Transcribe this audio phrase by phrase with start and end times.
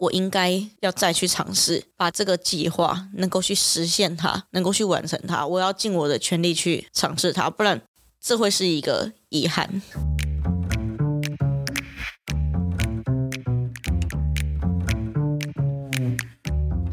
[0.00, 0.50] 我应该
[0.80, 5.46] 要再去尝试，把这个计划能够去实现它，能够去完成它。
[5.46, 7.82] 我要尽我的全力去尝试它，不然
[8.18, 9.82] 这会是一个遗憾。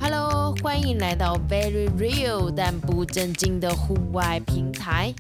[0.01, 5.13] Hello，欢迎来到 Very Real 但不正经的户外平台，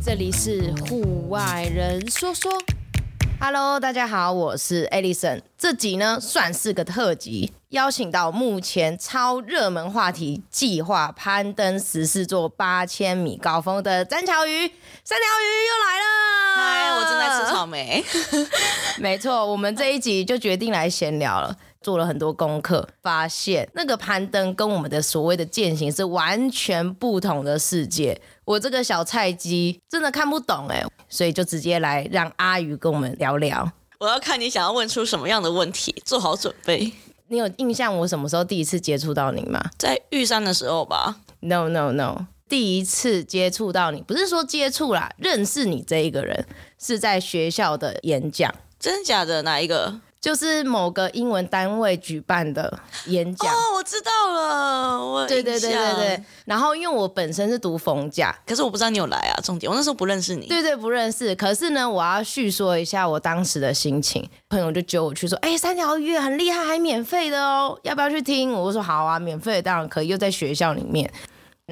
[0.00, 2.52] 这里是户外人说说。
[3.42, 5.40] Hello，大家好，我是 Alison。
[5.56, 14.70] 这集呢算是个特辑，邀请到目前超热门话题计划攀登十四座八千米高峰的詹条鱼，
[15.02, 16.04] 三条鱼又来了。
[16.54, 18.04] 嗨，我正在吃草莓。
[19.00, 21.56] 没错，我们这一集就决定来闲聊了。
[21.82, 28.20] 做了很多功课，发现那个攀登跟我们的所谓的践行是完全不同的世界。
[28.44, 33.70] 我这个小菜鸡真的看不懂哎，所以就直接来让阿鱼跟我们聊聊。
[33.98, 36.92] 我要看你想要问出什么样的问题，做好准备。
[37.28, 39.62] 你有印象我什么时候第一次接触到你吗？
[39.78, 46.46] 在玉山的时候吧？No No No，第一次接触到你不是说接触啦，认识你这一个人
[46.78, 48.52] 是在学校的演讲。
[48.78, 49.42] 真的假的？
[49.42, 50.00] 哪一个？
[50.20, 56.24] 就是某个英文单位举办的演讲哦，我知道了，我对对对对对。
[56.44, 60.46] 然后因为我本身是读逢甲，可是我不知道你有来啊，重点我那时候不认识你。
[60.46, 61.34] 对对，不认识。
[61.34, 64.28] 可是呢，我要叙说一下我当时的心情。
[64.50, 68.52] 朋友就揪我去说，哎，三条鱼很厉害，还免费的哦，要不要去听？
[68.52, 71.10] 我说好啊，免费的当然可以，又在学校里面。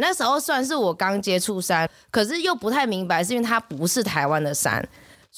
[0.00, 4.88] 那时候算是我刚接触山，可是又不太明白，是因为它不是台湾的山。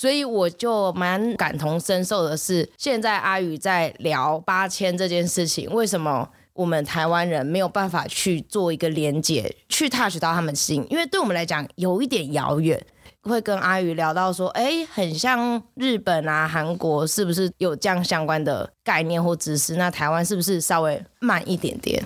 [0.00, 10.86] 所以我就蛮感同身受的是，现在阿宇在聊八千这件事情，为什么我们台湾人没有办法去做一个连接，去 touch 到他们心？
[10.88, 12.82] 因为对我们来讲有一点遥远。
[13.24, 19.76] 会跟阿宇聊到说，哎，很像日本啊、韩国，是不是有这样相关的概念或知识？
[19.76, 22.02] 那台湾是不是稍微慢一点点？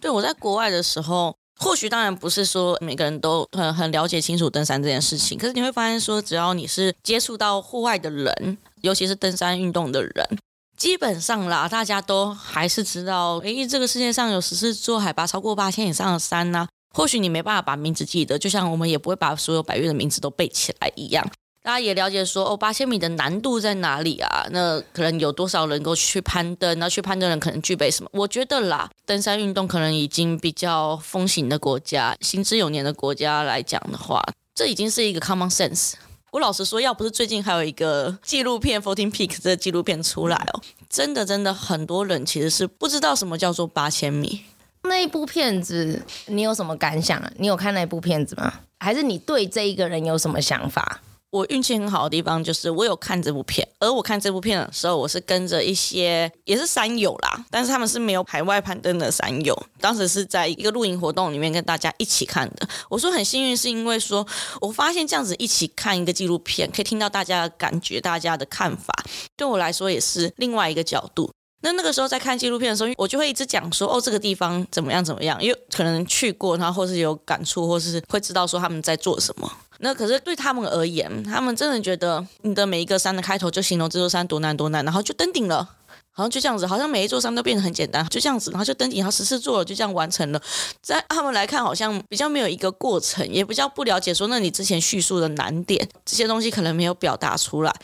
[0.00, 1.35] 对，我在国外的时候。
[1.58, 10.38] 或许当然不是说每个人都很很了解清楚登山这件事情，可是你会发现说，只要你是接触到户外的人，尤其是登山运动的人，
[10.76, 16.68] 基本上啦，大家都还是知道，诶，这个世界上有十四座海拔超过八千以上的山呐。
[16.94, 21.26] 或许你没办法把名字记得，就像我们也不会把所有百越的名字都背起来一样。
[21.66, 24.46] 大家也了解说哦，八千米的难度在哪里啊？
[24.52, 26.78] 那可能有多少人够去攀登？
[26.78, 28.10] 那去攀登的人可能具备什么？
[28.12, 34.24] 我觉得啦，登山运动可能已经比较风行的国家，行之有年的国家来讲的话，
[34.54, 35.94] 这已经是一个 common sense。
[36.30, 44.44] 我老实说，要不是最近还有一个纪录片《Fourteen Peaks》这纪录片出来哦，真的真的很多人其实是不知道什么叫做八千米。
[44.84, 47.32] 那一部片子你有什么感想啊？
[47.38, 48.52] 你有看那部片子吗？
[48.78, 51.00] 还是你对这一个人有什么想法？
[51.30, 62.66] 我运气很好的地方就是我有看这部片，而我看这部片的时候，我是跟着一些也是山友啦，但是他们是没有海外攀登的山友，当时是在一个露营活动里面跟大家一起看的。
[62.88, 64.26] 我说很幸运，是因为说
[64.60, 68.94] 我发现这样子一起看一个纪录片，可以听到大家的感觉、大家的看法，
[69.36, 71.30] 对我来说也是另外一个角度。
[71.62, 79.50] 那那个时候在看纪录片的时候，我就会一直讲说哦，这个地方怎么样怎么样，因为可能去过，然后或是有感触，或是会知道说他们在做什么。
[79.78, 85.68] 那可是对他们而言，他们真的觉得你的每一个山的开头就形容这座山多难多难，然后就登顶了，
[86.16, 90.40] 好像就这样子，好像每一座山都变得很简单，就这样子，然后就登顶，然后十四座了，就这样完成了。
[90.80, 97.74] 在他们来看，好像比较没有一个过程，也比较不了解说，那你之前叙述的难点这些东西可能没有表达出来。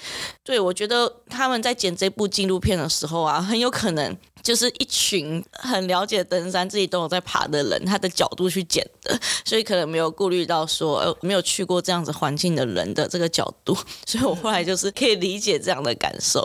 [0.43, 4.17] 对，我觉得他们在剪这部纪录片的时候啊，很有可能。
[4.43, 13.73] 就是一群很了解登山、自己都有在爬的人，他的角度去剪的，所以可能没有顾虑到说，呃，没有去过这样子环境的人的这个角度，
[14.05, 16.45] 所以我后来就是可以理解这样的感受。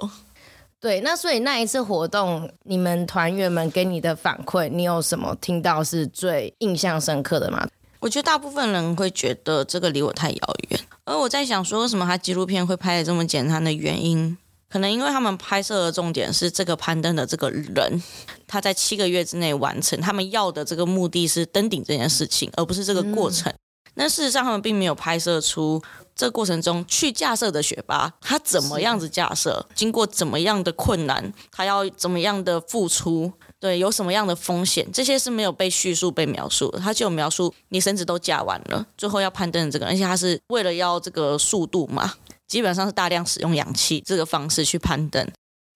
[0.87, 7.67] 对，那所以那一次活动，你们团员们给你的反馈，你有什么听到是最印象深刻的吗？
[7.99, 14.37] 我觉得大部分人会觉得这个离我太遥远，而我在想说，为什么他纪录片会拍的这么简单的原因？
[14.69, 18.01] 可能因为他们拍摄的重点是这个攀登的这个人，
[18.47, 23.51] 他在七个月之内完成，他们要的这个目的是登顶这件事情，而不是这个过程。
[23.51, 23.59] 嗯、
[23.95, 25.83] 那事实上，他们并没有拍摄出
[26.17, 36.79] 这个过程中去架设的学霸，他怎么样子架设，经过怎么样的困难，他要怎么样的付出，对，有什么样的风险，这些是没有被叙述、被描述的。
[36.79, 42.15] 他就有描述你绳子都架完了，最后要攀登的这个，而且他是为了要这个速度嘛。
[42.47, 45.29] 基本上是大量使用氧气这个方式去攀登，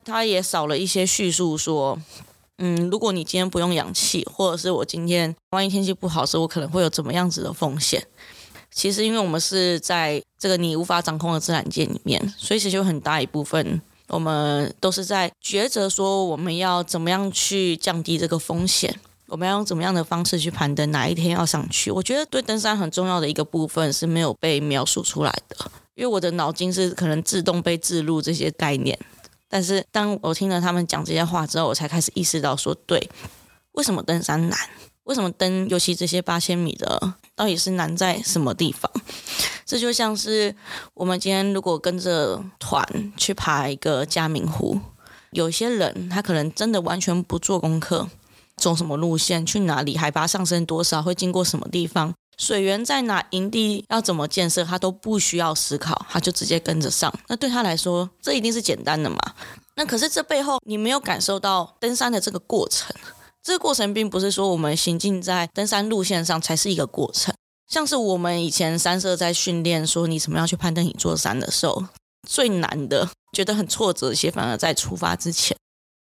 [0.05, 1.99] 他也少了一些叙述说，
[2.59, 8.07] 嗯，如果你今天不用氧气，或者是我今天万一天气不好时，我可能会有怎么样子的风险。
[8.73, 18.93] 其实因为我们是在这个你无法掌控的自然界里面，所以其实有很大一部分我们都是在抉择说我们要怎么样去降低这个风险，
[19.27, 21.91] 我们要用怎么样的方式去攀登，哪一天要上去。
[21.91, 25.55] 我觉得对登山很重要的一个部分是没有被描述出来的，
[25.95, 28.97] 因为我的脑筋是可能自动被置入这些概念。
[29.47, 33.09] 但是当我听了他们讲这些话之后，我才开始意识到说，对，
[33.73, 34.57] 为什么登山难？
[35.11, 38.89] 为什么登，尤其这些八千米的，到底是难在什么地方？
[39.67, 40.55] 这就像是
[40.93, 42.81] 我们今天如果跟着团
[43.17, 44.79] 去爬一个嘉明湖，
[45.31, 48.07] 有些人他可能真的完全不做功课，
[48.55, 52.13] 走什么路线，去哪里，海拔上升多少，会经过什么地方。
[52.37, 53.21] 水源在哪？
[53.31, 54.63] 营地要怎么建设？
[54.63, 57.13] 他都不需要思考，他就直接跟着上。
[57.27, 59.17] 那对他来说，这一定是简单的嘛？
[59.75, 62.95] 那可是这背后你没有感受到登山的这个过程。
[63.43, 67.33] 这个过程并不是说我们行进在登山路线上才是一个过程。
[67.67, 71.83] 像是我们以前三社在训练说你怎么样去攀登一座山的时候，
[72.27, 75.55] 最难的、觉得很挫折一些，反而在出发之前。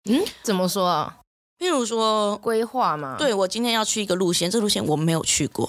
[0.09, 1.17] 嗯，怎么说啊？
[1.57, 3.15] 譬如说规划嘛。
[3.17, 5.67] 对，我今天要去一个路线，这路线我没有去过。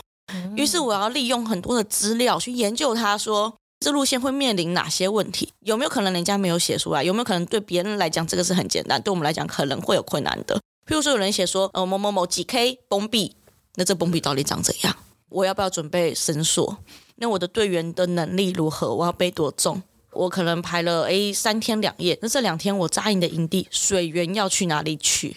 [0.55, 10.61] 于是我要利用很多的资料去研究它，说这路线会面临哪些问题，有没有可能人家没有写出来，有没有可能对别人来讲这个是很简单，对我们来讲可能会有困难的。
[10.87, 13.35] 譬如说有人写说，呃某某某几 K 崩壁，
[13.75, 14.97] 那这崩壁到底长怎样？
[15.29, 16.79] 我要不要准备绳索？
[17.17, 18.95] 那我的队员的能力如何？
[18.95, 19.83] 我要背多重？
[20.13, 25.37] 我可能排了诶三天两夜，那这两天我扎营的营地水源要去哪里取？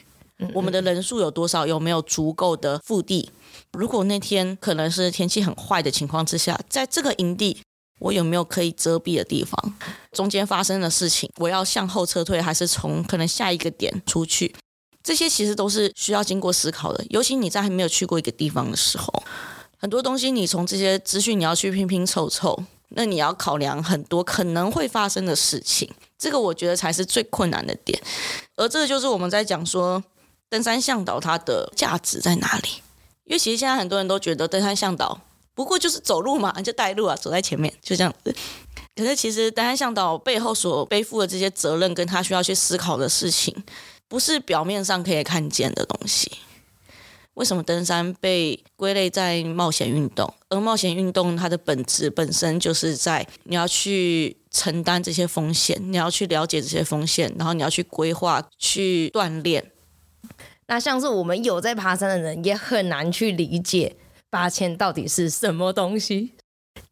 [0.53, 1.65] 我们的人数有多少？
[1.65, 3.29] 有没有足够的腹地？
[3.73, 7.57] 如果那天可能是天气很坏的情况之下，在这个营地，
[7.99, 9.73] 我有没有可以遮蔽的地方？
[10.11, 14.55] 中间发生的事情，我要向后撤退，还是从可能下一个点出去？
[15.09, 17.03] 这些其实都是需要经过思考的。
[17.09, 19.11] 尤其你在还没有去过一个地方的时候，
[19.75, 25.89] 很多东西你从这些资讯你要去拼拼凑凑，那你要考量很多可能会发生的事情。
[26.19, 27.99] 这个我觉得才是最困难的点。
[28.55, 30.03] 而这个就是我们在讲说，
[30.47, 32.69] 登山向导它的价值在哪里？
[33.23, 35.19] 因为其实现在很多人都觉得登山向导
[35.55, 38.35] 不过就是走路嘛，就带路啊，走在前面就这样子。
[38.95, 43.55] 可是其实登山向导背后所背负的这些责任，跟他需要去思考的事情，
[44.09, 46.29] 不是表面上可以看见的东西。
[47.35, 50.33] 为什么登山被归类在冒险运动？
[50.49, 59.71] 而冒险运动它的本质本身就是在你要去承担这些风险，你要去了解这些风险，然后你要去规划、去锻炼。
[60.67, 63.95] 那像是我们有在爬山的人，也很难去理解
[64.29, 66.33] 八千到底是什么东西。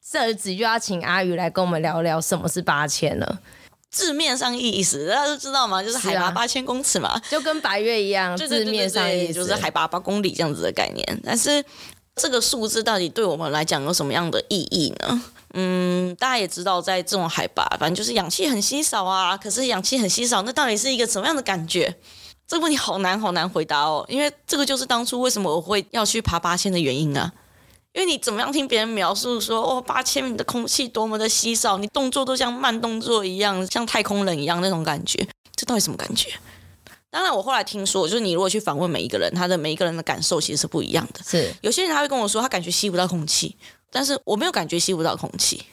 [0.10, 3.42] 这集就要请阿鱼来跟我们聊聊什么是八千了。
[3.98, 5.82] 字面上意思大家都知道吗？
[5.82, 8.38] 就是海拔八千公尺嘛，啊，就跟白月一样。
[8.38, 11.22] 字面上意思就是海拔八公里这样子的概念。
[11.24, 11.64] 但是
[12.16, 15.24] 这个数字到底对我们来讲有什么样的意义呢？
[15.56, 19.36] 嗯，大家也知道，在这种海拔，反正就是氧气很稀少啊。
[19.36, 21.96] 可是氧气很稀少，那到底是一个什么样的感觉？
[22.48, 27.34] 这个问题好难好难回答哦，因为这个就是当初为什么我会要去爬八千的原因啊。
[27.98, 36.30] 因为你怎么样听别人描述说，哦，八千米的空气多么的稀少，你动作都像慢动作一样，像太空人一样那种感觉，这到底什么感觉？
[37.10, 41.22] 当然，我后来听说，就是你如果去访问每一个人，他的每一个人的感受其实是不一样的。
[41.26, 43.56] 是，有些人他会跟我说，他感觉吸不到空气，
[43.90, 45.64] 但是我没有感觉吸不到空气。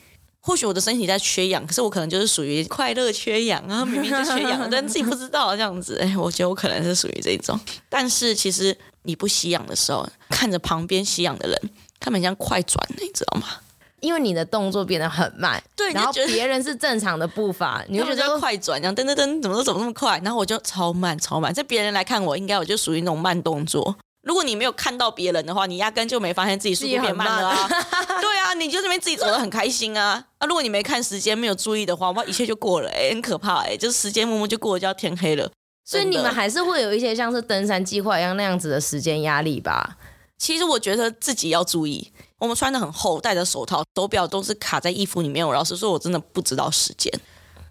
[0.41, 5.99] 或许我的身体在缺氧，可是我可能就是属于快乐缺氧啊，明明就缺氧， 但自己不知道这样子。
[6.01, 7.61] 哎，我觉得我可能是属于这种。
[7.91, 11.71] 但是其实你不吸氧的时候，看着旁边吸氧的人，
[12.05, 13.47] 他们像快转，你知道吗？
[14.01, 21.55] 因为你的动作变得很慢，对，然后别人是正常的步伐， 你就觉得快转，这样噔噔噔，怎么都走那么快，然后我就超慢超慢。
[21.55, 23.97] 在别人来看我，应该我就属于那种慢动作。
[24.23, 27.69] 如果你没有看到别人的话，你压根就没发现自己速度变慢了啊！
[28.21, 30.23] 对啊，你就那边自己走的很开心啊！
[30.37, 33.77] 啊，如果你没看时间，没有注意的话，哇，一切就过了，欸，很可怕哎，欸！
[33.79, 35.51] 就是时间默默就过了，就要天黑了。
[35.87, 39.97] 所以你们还是会有一些像是登山计划一样那样子的时间压力吧？
[40.39, 45.47] 其实我觉得自己要注意，我们穿得很厚，戴着手套，手表都是卡在衣服里面。
[45.47, 47.13] 我老实说，我真的不知道时间。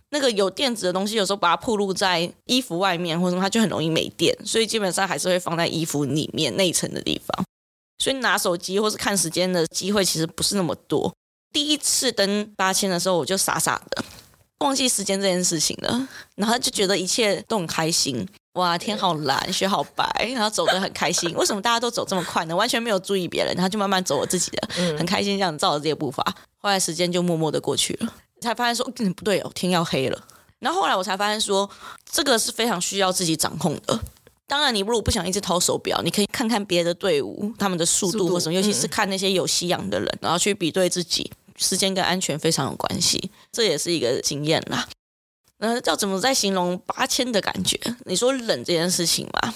[0.10, 7.43] 那个有电子的东西，有时候把它暴露在衣服外面，或者什么，它就很容易没电，所以基本上还是会放在衣服里面内层的地方。
[7.98, 11.13] 所以拿手机或是看时间的机会其实不是那么多。
[11.51, 14.03] 第一次登八千的时候，我就傻傻的
[14.63, 18.27] 忘记时间这件事情了，然后就觉得一切都很开心。
[18.53, 21.34] 哇，天好蓝，雪好白，然后走得很开心。
[21.38, 22.55] 为什么大家都走这么快呢？
[22.55, 24.67] 完全没有注意别人，然后就慢慢走我自己的，
[24.98, 26.24] 很开心这样照着这些步伐。
[26.58, 28.13] 后来时间就默默的过去了。
[28.41, 30.22] 才发现说，嗯，不对哦，天要黑了。
[30.60, 31.70] 然后后来我才发现说，
[32.12, 34.00] 这个是非常需要自己掌控的。
[34.46, 41.32] 当然，你如果不想一直掏手表，你可以看看别的队伍他们的速度或什么，尤其是看那些有吸氧的人，然后去比对自己。
[41.57, 44.88] 时间跟安全非常有关系，这也是一个经验啦。
[45.57, 47.79] 那要怎么再形容八千的感觉？
[48.05, 49.53] 你说冷这件事情嘛，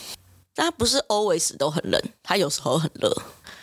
[0.56, 3.13] 但它不是 always 都很冷，它有时候很热。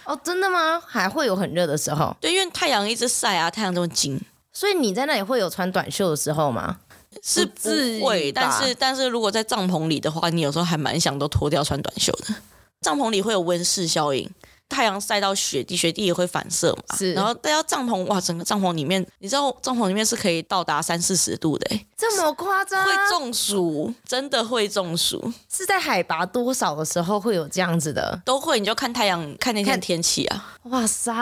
[0.04, 0.78] 哦，真的吗？
[0.86, 2.14] 还会有很热的时候？
[2.20, 4.20] 对，因为太阳一直晒啊，太阳这么金，
[4.52, 6.78] 所以你在那里会有穿短袖的时候吗？
[7.22, 7.70] 是不
[8.04, 12.34] 会，但是但是如果在帐篷里的话，你有时候还蛮想都脱掉穿短袖的。
[12.80, 14.28] 帐篷里会有温室效应。
[14.68, 16.96] 太阳晒到雪地，雪地也会反射嘛。
[16.96, 22.84] 是，然后大家帐篷，哇，整个帐篷里面，你知道帐篷里面是可以到达三四十度的，这么夸张？
[22.84, 25.32] 会中暑，真的会中暑。
[25.48, 28.20] 是在海拔多少的时候会有这样子的？
[28.24, 30.56] 都会，你就看太阳，看那天天气啊。
[30.64, 31.12] 哇塞，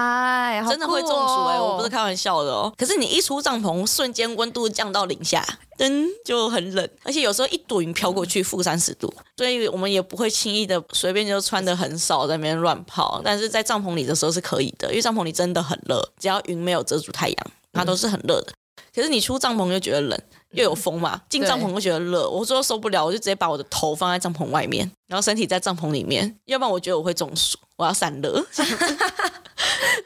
[0.69, 2.73] 真的会中暑哎、欸，我不是开玩笑的哦。
[2.79, 5.45] 可是你一出帐篷，瞬间温度降到零下。
[5.79, 13.21] 灯就很冷，而且有时候一朵云飘过去，负三十度，所以我们也不会轻易的随便就穿的很少在那边乱跑。
[13.25, 17.37] 但是在帐篷里的时候是可以的，因为帐篷里真的很热，只要云没有遮住太阳，
[17.73, 18.53] 它都是很热的。
[18.95, 22.29] 可是你出帐篷就觉得冷，又有风嘛，进帐篷就觉得热。
[22.29, 28.45] 我说受不了，我就直接把我的头放在帐篷外面，然后身体在帐篷里面，要不然我觉得我会中暑，我要散热。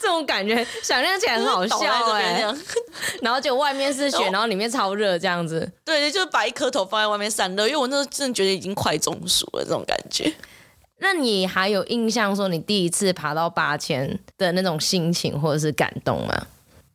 [0.01, 1.77] 这种感觉想象起来很好笑
[2.13, 2.55] 哎、欸，
[3.21, 5.71] 然后就外面是雪，然后里面超热这样子。
[5.85, 10.33] 对，就是把一颗头放在外面散热，因为我那时候真的觉得已经快中暑了，这种感觉。
[10.99, 16.47] 那你还有印象说你第一次爬到八千的那种心情或者是感动吗？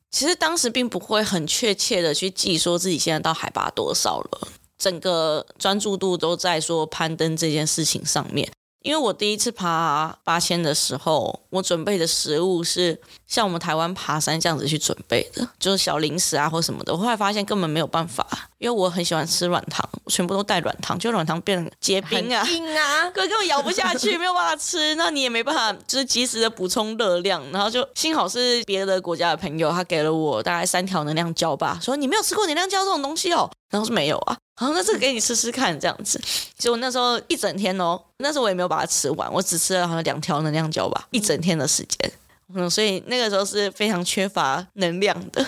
[0.09, 4.47] 其实当时并不会很确切的去记说自己现在到海拔多少了，
[4.77, 8.51] 整个专注度都在说攀登这件事情上面。
[8.81, 16.91] 因为我第一次爬八千的时候，我准备的食物是像我们台湾爬山这样子去准备的，就是小零食啊或什么的。
[16.91, 24.93] 我后来发现根本没有办法，因为我很喜欢吃软糖，全部都带软糖，就软糖变成结冰啊，冰啊， 根本咬不下去，没有办法吃。
[24.93, 27.43] 那你也没办法，就是及时的补充热量。
[27.51, 33.49] 然后就幸好是别的国家的朋友，他给了我大概三条能量胶吧，说你没有吃过能量胶这种东西哦。
[33.71, 34.37] 然后说没有啊。
[34.59, 36.21] 然后那这个给你吃吃看，这样子。
[36.55, 42.11] 结果那时候一整天哦，那时候我也没有把它吃完，我只吃了好像两条能量胶吧，一整天的时间。
[42.53, 45.43] 嗯，所以那个时候是非常缺乏能量的，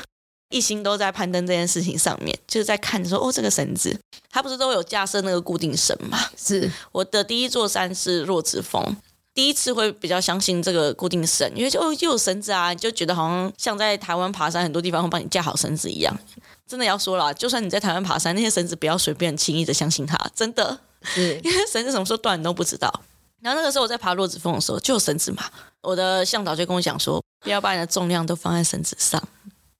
[0.53, 6.19] 一心都在攀登这件事情上面，就是在看说哦，这个绳子，它不是都有架设那个固定绳吗？
[6.37, 8.95] 是我的第一座山是若子峰，
[9.33, 16.15] 第一次会比较相信这个固定绳，因为就又有绳子啊，就觉得好像像在台湾爬山很多地方会帮你架好绳子一样。
[16.67, 22.91] 真的要说了，就算你在台湾爬山，那些绳子不要随便轻易的相信它，真的，是 因为绳子什么时候断你都不知道。
[23.41, 25.43] 然后那个时候我在爬落子峰的时候，就有绳子嘛，
[25.81, 29.21] 我的向导就跟我讲说，不要把你的重量都放在绳子上。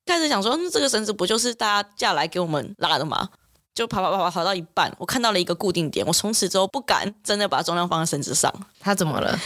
[0.06, 3.30] 开始想说，那这个绳子不就是大家架来给我们拉的吗？
[3.74, 8.54] 就爬爬爬爬爬到一半，我看到了一个固定点，我从此之后不敢真的把重量放在绳子上。
[8.80, 9.40] 他怎么了？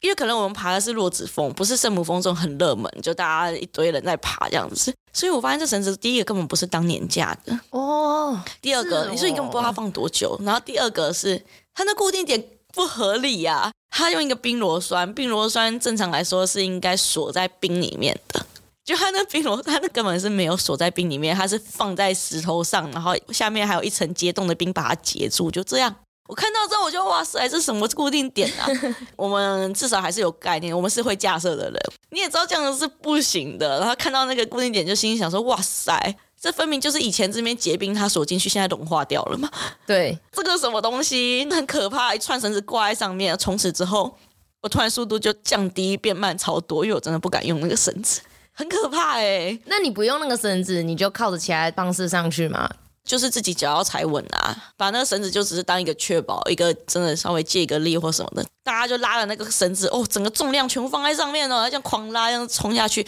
[0.00, 8.40] 因为可能我们爬的是落子峰，不是圣母峰这种很热门，就大家一堆人在爬这样子，所以我发现这绳子第一个根本不是当年架的哦。
[8.62, 11.40] 第二个，哦、你说你根本不知道它放多久，然后第二个是
[11.74, 12.42] 它那固定点
[12.72, 18.44] 不合理呀、啊，它用一个冰螺栓，冰螺栓正常来说是应该锁在冰里面的，
[18.84, 25.94] 就它那冰螺，它那根本是没有锁在冰里面，它是放在石头上，然后下面还有一层结冻的冰把它结住，就这样。
[26.28, 28.68] 我看到之后，我就哇塞，这什么固定点啊？
[29.16, 31.80] 我们至少还是有概念，我们是会架设的人。
[32.10, 33.80] 你也知道这样子是不行的。
[33.80, 39.50] 然后看到那个固定点，就心里想说：哇塞，这分明就是以前这边结冰，它锁进去，现在融化掉了嘛？
[39.84, 44.16] 对，这个什么东西很可怕，一串绳子挂在上面，从此之后，
[44.62, 48.20] 我突然速度就降低变慢超多，因为我真的不敢用那个绳子，
[48.52, 49.60] 很可怕哎、欸。
[49.66, 52.68] 那你不用那个绳子，你就靠着其他方式上去吗？
[53.02, 63.04] 就是自己脚要踩稳啊，把那个绳子就只是当一个确保，一个真的稍微借一个力或什么的，大家就拉了那个绳子，哦，整个重量全部放在上面了，这样狂拉，这样冲下去，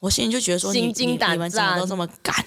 [0.00, 2.44] 我心里就觉得说，心惊胆战，你们怎么都这么敢？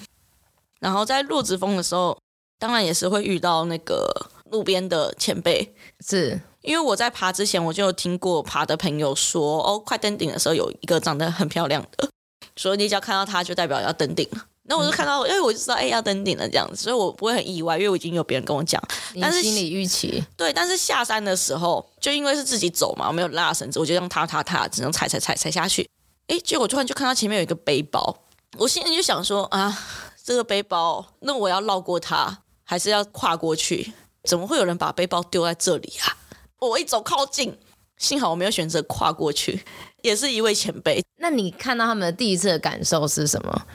[0.78, 2.16] 然后在落子峰的时候，
[2.58, 4.08] 当然也是会遇到那个
[4.50, 5.74] 路边的前辈，
[6.06, 12.08] 是因为我在爬之前我就有听过爬的朋友说，哦，快登顶的时候有一个长得很漂亮的，
[12.56, 14.46] 所以你只要看到他就代表要登顶了。
[14.64, 18.80] 那我就看到，因为我就知道，哎，要登顶了这样子，所以我不会很意外，因为我已经有别人跟我讲。
[19.20, 25.88] 但是心理预期对，但是下山的时候，就因为是自己走嘛，我没有拉绳子，我就这样踏踏踏，只能踩踩踩踩下去。
[26.28, 28.16] 哎，结果突然就看到前面有一个背包，
[28.58, 29.76] 我心里就想说啊，
[30.22, 33.92] 这个背包，那我要绕过它，还是要跨过去？
[34.22, 36.14] 怎么会有人把背包丢在这里啊？
[36.60, 37.58] 我一走靠近，
[37.96, 39.62] 幸好我没有选择跨过去，
[40.02, 41.02] 也是一位前辈。
[41.16, 43.66] 那你看到他们的第一次的感受是什么？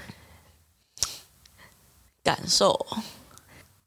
[2.24, 2.86] 感受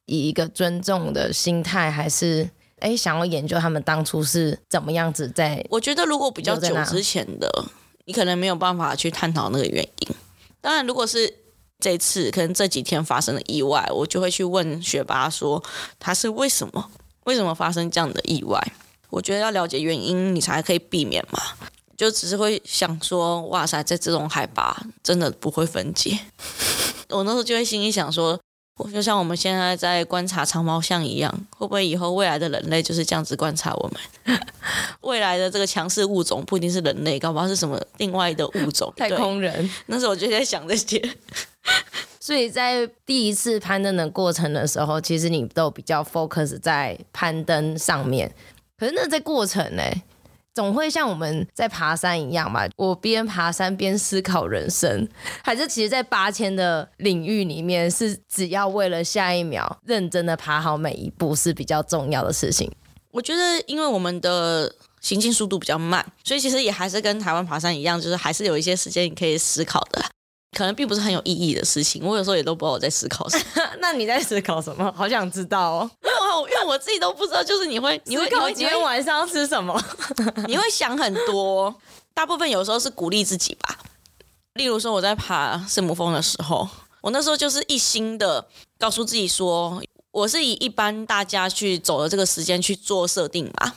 [0.04, 5.64] 以一个尊重的心态，还是哎想要研究他们当初是怎么样子在？
[5.70, 7.50] 我觉得如果比较久之前的，
[8.04, 10.14] 你可能没有办法去探讨那个原因。
[10.60, 11.32] 当然，如果是
[11.80, 15.62] 这次可能这几天发生的意外，我就会去问学霸说
[15.98, 16.90] 他是为什么，
[17.24, 18.60] 为什么发生这样的意外？
[19.10, 21.40] 我觉得要了解原因，你才可以避免嘛。
[21.96, 26.16] 就只是会想说，哇塞，在这种海拔真的不会分解。
[27.10, 28.38] 我那时候就会心里想说，
[28.76, 33.90] 我就像我们现在在观察长毛象一样，会不会以后未来的人类就是这样子观察我
[34.24, 34.38] 们？
[35.00, 38.92] 未来的这个强势物种不一定是人类，搞不好是什么另外的物种？
[38.96, 39.68] 太空人。
[39.86, 41.02] 那时候我就在想这些。
[42.20, 48.32] 所以在第一次攀登的过程的时候，其实你都比较 focus 在攀登上面。
[48.78, 49.82] 可是那在过程呢？
[50.54, 52.66] 总会像我们在爬山一样吧？
[52.76, 55.08] 我边爬山边思考人生，
[55.44, 62.68] 还是其实，在八千的领域里面，是只要为了下一秒认真的爬好每一步是比较重要的事情。
[63.12, 70.04] 我觉得，因为我们的行进速度比较慢，所以其实也还是跟台湾爬山一样，就是还是有一些时间你可以思考的。
[70.52, 73.44] 可能并不是很有意义的事情，我有时候也都不知道我在思考什么。
[73.80, 74.92] 那你在思考什么？
[74.96, 75.90] 好想知道哦。
[76.02, 79.78] 因为我因为我自己都不知道，就是你会你会考今天晚上要吃什么？
[80.48, 81.74] 你会想很多，
[82.14, 83.78] 大部分有时候是鼓励自己吧。
[84.54, 86.68] 例如说我在爬圣母峰的时候，
[87.02, 93.74] 我那时候就是一心的告诉自己说，我是以一般大家去走的这个时间去做设定嘛。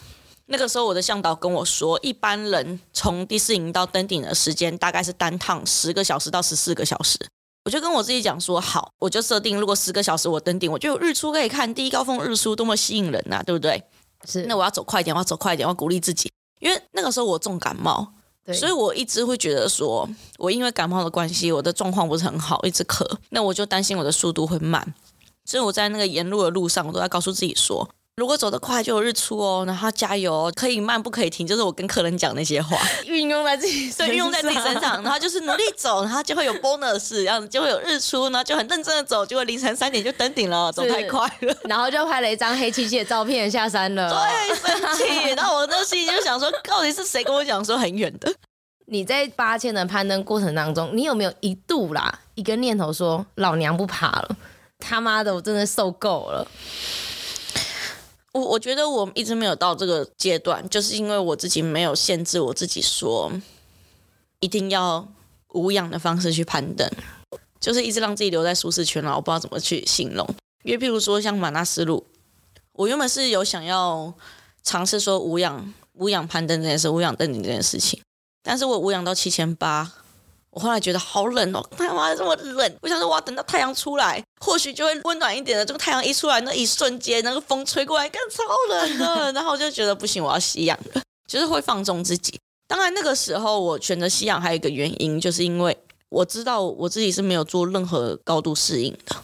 [0.52, 7.18] 那个时候，我的向导跟我说，一般人从第四营到登顶的时间大概是单趟十个小时到十四个小时。
[7.64, 13.82] 我就跟我自己讲说，好，我就设定，如果十个小时我登顶，我就有日出可以看，第一高峰日出多么吸引人呐、啊，对不对？
[14.28, 14.44] 是。
[14.46, 16.30] 那我要走快一点，我要走快一点，我要鼓励自己，
[16.60, 18.12] 因为那个时候我重感冒，
[18.44, 24.94] 对，所以我一直会觉得说，我因为感冒的关系，我的状况不是很好，一直咳，那我就担心我的速度会慢，
[25.46, 27.88] 所以我在那个沿路的路上，我都在告诉自己说。
[28.18, 32.78] 如果走得快就有日出哦，然后加油哦，可以慢不可以停，就是我跟客人讲那些话，
[33.08, 48.32] 运用在自己身上，对，运用在自己身上，然后就是努力走，然后就会有 bonus，这样子就会有日出，然后就很认真的走，结果凌晨三点就登顶了，走太快了， 然后就拍了一张黑漆漆的照片下山了，对，生气，然后我那心里就想说，到底是谁跟我讲说很远的？
[48.88, 54.36] 你在八千的攀登过程当中，你有没有一度啦一个念头说，老娘不爬了，
[54.80, 56.46] 他妈的，我真的受够了。
[58.34, 63.32] 我我觉得我一直没有到这个阶段，就是因为我自己没有限制我自己说
[64.40, 65.06] 一定要
[65.54, 66.90] 无氧的方式去攀登，
[67.60, 69.16] 就是一直让自己留在舒适圈了。
[69.16, 70.26] 我不知道怎么去形容，
[70.64, 72.06] 因为譬如说像马纳斯路，
[72.74, 74.14] 我原本是有想要
[74.64, 78.02] 尝试说无氧无氧攀登这件事，无氧登顶这件事情，
[78.42, 79.92] 但是我无氧到七千八。
[80.52, 82.78] 我后来觉得好冷哦，他妈这么冷！
[82.82, 85.66] 我想说，我要等到太阳出来，或许就会温暖一点的。
[85.66, 89.32] 这个太阳一出来，那一瞬间，那个风吹过来，更超冷的。
[89.32, 92.38] 然后我就觉得不行，我要吸氧了，就是会放纵自己。
[92.68, 95.78] 当然，那个时候我选择吸氧还有一个原因，就是因为
[96.10, 99.16] 我知道我自己是没有做任何高度适应的。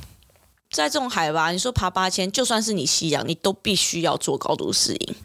[0.72, 5.16] 在这种海拔，你说爬八千，就算是你吸氧，你都必须要做高度适应。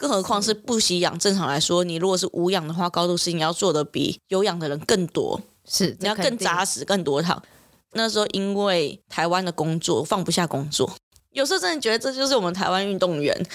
[0.00, 7.42] 更何况是不吸氧，正常来说，你如果是无氧的话，高度适应要做的比有氧的人更多，是你要更扎实、更多趟。
[7.92, 10.90] 那时候因为台湾的工作放不下工作，
[11.32, 13.46] 有时候真的觉得这就是我们台湾运动员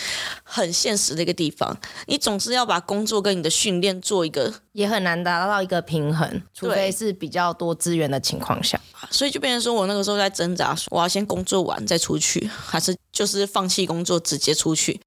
[0.44, 1.76] 很现实的一个地方。
[2.06, 8.80] 你总是要把工作跟你的训练做一个，也很难达到一个平衡，除非是比较多资源的情况下。
[9.10, 15.02] 所以就变成说我那个时候在挣扎，说我要先工作完再出去，还是就是放弃工作直接出去。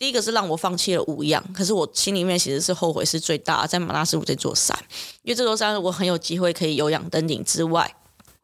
[0.00, 4.74] 第一个是让我放弃了无氧，可是我心里面其实是后悔是最大，在马纳斯路这座山，
[5.20, 7.94] 因为这座山我很有机会可以有氧登顶之外，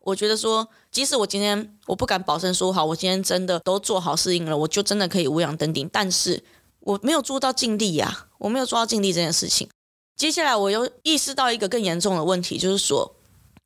[0.01, 6.45] 我觉得说，即使我今天我不敢保证说好，我今天真的都做好适应了，我就真的可以无氧登顶，但是
[6.81, 9.67] 我没有做到尽力呀、我没有做到尽力这件事情。
[10.15, 13.17] 接下来我又意识到一个更严重的问题，就是说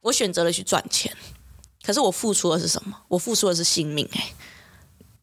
[0.02, 1.12] 我选择了去赚钱，
[1.84, 2.96] 可是我付出的是什么？
[3.08, 4.18] 我付出的是性命、欸。
[4.20, 4.34] 诶，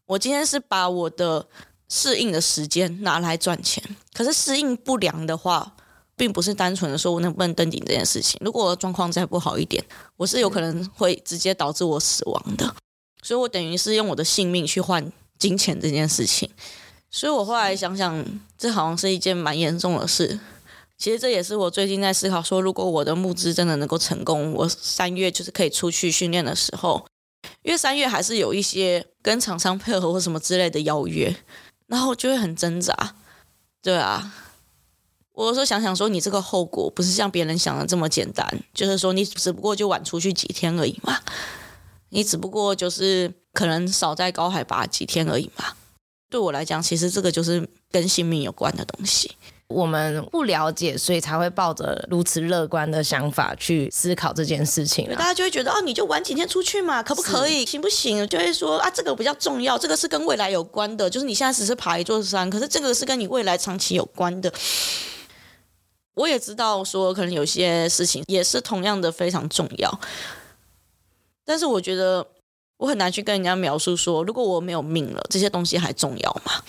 [0.04, 1.48] 我今天是把我的。
[1.88, 5.74] 适应的时间拿来赚钱，可是适应不良的话，
[6.16, 8.38] 并不是单纯的说我能不能登顶这件事情。
[8.44, 9.82] 如果状况再不好一点，
[10.16, 12.74] 我是有可能会直接导致我死亡的。
[13.22, 16.48] 所以我等于是用我的性命去换金钱这件事情。
[17.10, 18.24] 所以我后来想想，
[18.58, 20.38] 这好像是一件蛮严重的事。
[20.98, 27.06] 其实这也是我最近在思考说，如果我的募资真的能够成功，我三月就是可以出去训练的时候，
[27.62, 31.34] 因为三月还是有一些跟厂商配合或什么之类的邀约。
[31.88, 33.16] 然后就会很挣扎，
[33.82, 34.32] 对啊，
[35.32, 41.18] 我有时候想想说，你这个后果不是像别人想的这么简单，就是说你只不过就晚出去几天而已嘛，
[42.10, 45.64] 你只不过就是可能少在高海拔几天而已嘛。
[46.30, 49.34] 对我来讲，其实这个就是跟性命有关的东西。
[49.68, 55.06] 我们不了解，所以才会抱着如此乐观的想法去思考这件事情。
[55.10, 58.26] 大家就会觉得哦，你就晚几天出去嘛，可不可以，行不行？
[58.28, 61.10] 就会说啊，这个比较重要，这个是跟未来有关的。
[61.10, 64.50] 就是你现在只是爬一座山，可是这个是跟你未来长期有关的。
[66.14, 70.00] 我也知道说，可能有些事情也是同样的非常重要，
[71.44, 72.26] 但是我觉得
[72.78, 76.64] 我很难去跟人家描述说，如果我没有命了，这些东西还重要吗？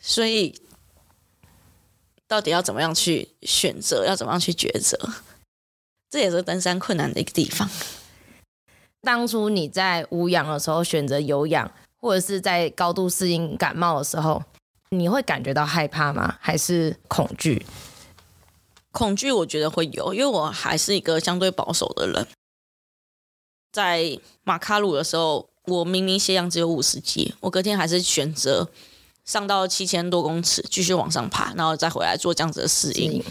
[0.00, 0.52] 所以。
[2.32, 4.06] 到底要怎么样去选择？
[4.06, 4.98] 要怎么样去抉择？
[6.08, 7.68] 这也是登山困难的一个地方。
[9.02, 14.42] 当初你在无氧的时候选择有氧，或者是在高度适应感冒的时候，
[14.88, 16.38] 你会感觉到害怕吗？
[16.40, 17.66] 还是恐惧？
[18.92, 22.26] 恐惧，我觉得会有，因为我还是一个相对保守的人。
[23.72, 28.70] 在马卡鲁的时候，我明明血氧只有五十几，我隔天还是选择。
[29.24, 33.22] 上到七千多公尺，继续往上爬，然后再回来做这样子的适应。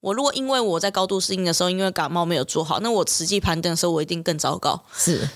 [0.00, 4.84] 我如果因为我在高度适应的时候，因为感冒没有做好，那我实际攀登的时候，我一定更糟糕。
[4.94, 5.28] 是，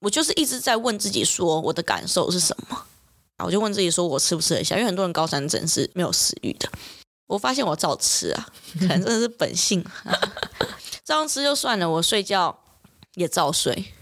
[0.00, 2.86] 我就是一直在问自己说，我的感受是什么？
[3.44, 4.76] 我就问自己说，我吃不吃得下？
[4.76, 6.68] 因为很多人高山症是没有食欲的。
[7.26, 8.46] 我发现我照吃啊，
[8.80, 9.82] 可能真的是本性。
[11.04, 12.56] 这样吃就算了，我睡觉
[13.14, 13.92] 也照睡。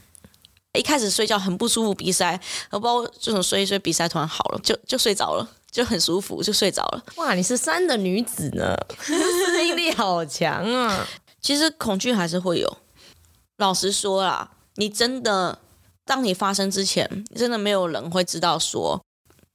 [0.78, 7.04] 一开始睡觉很不舒服，鼻塞，我不知道这种睡一睡鼻塞突然好了，就就睡着了，就很舒服，就睡着了。
[7.16, 11.06] 哇，你是山的女子呢，适应力好强啊！
[11.40, 12.78] 其实恐惧还是会有。
[13.56, 15.58] 老实说啦，你真的
[16.04, 19.02] 当你发生之前，真的没有人会知道说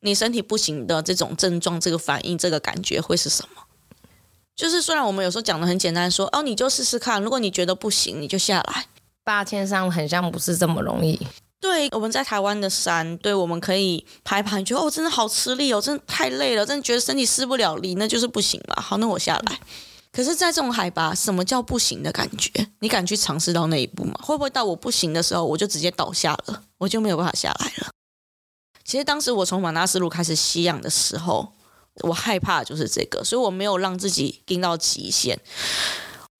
[0.02, 3.62] 你身体不行的这种症状、这个反应、这个感觉会是什么。
[4.56, 8.86] 就是虽然我们有时候讲的很简单说，说哦，你就试试看，如果你觉得不行，你就下来。
[9.26, 11.20] 八千山很像不是这么容易。
[11.60, 18.82] 对，我们在台湾的山，对，我们可以排盘，觉得哦，真的好吃力哦，真的太累了，真的觉得身体施不了力，那就是不行了。
[18.82, 19.60] 好，那我下来。
[20.12, 22.52] 可是，在这种海拔，什么叫不行的感觉？
[22.80, 24.14] 你敢去尝试到那一步吗？
[24.22, 27.90] 会不会到我不行的时候，我就直接倒下了，我就没有办法下来了？
[28.84, 31.52] 其实当时我从马纳斯路开始吸氧的时候，
[32.04, 35.40] 我害怕的就是这个，所以我没有让自己盯到极限。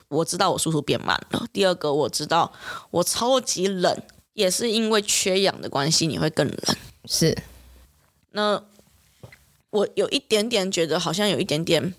[0.08, 1.46] 我知道我速度变慢了。
[1.52, 2.52] 第二个，我知道
[2.92, 4.02] 我超级冷，
[4.34, 6.78] 也是因为缺氧的关系，你会更冷。
[7.06, 7.38] 是，
[8.32, 8.64] 那
[9.70, 11.94] 我有一点点觉得好像有一点点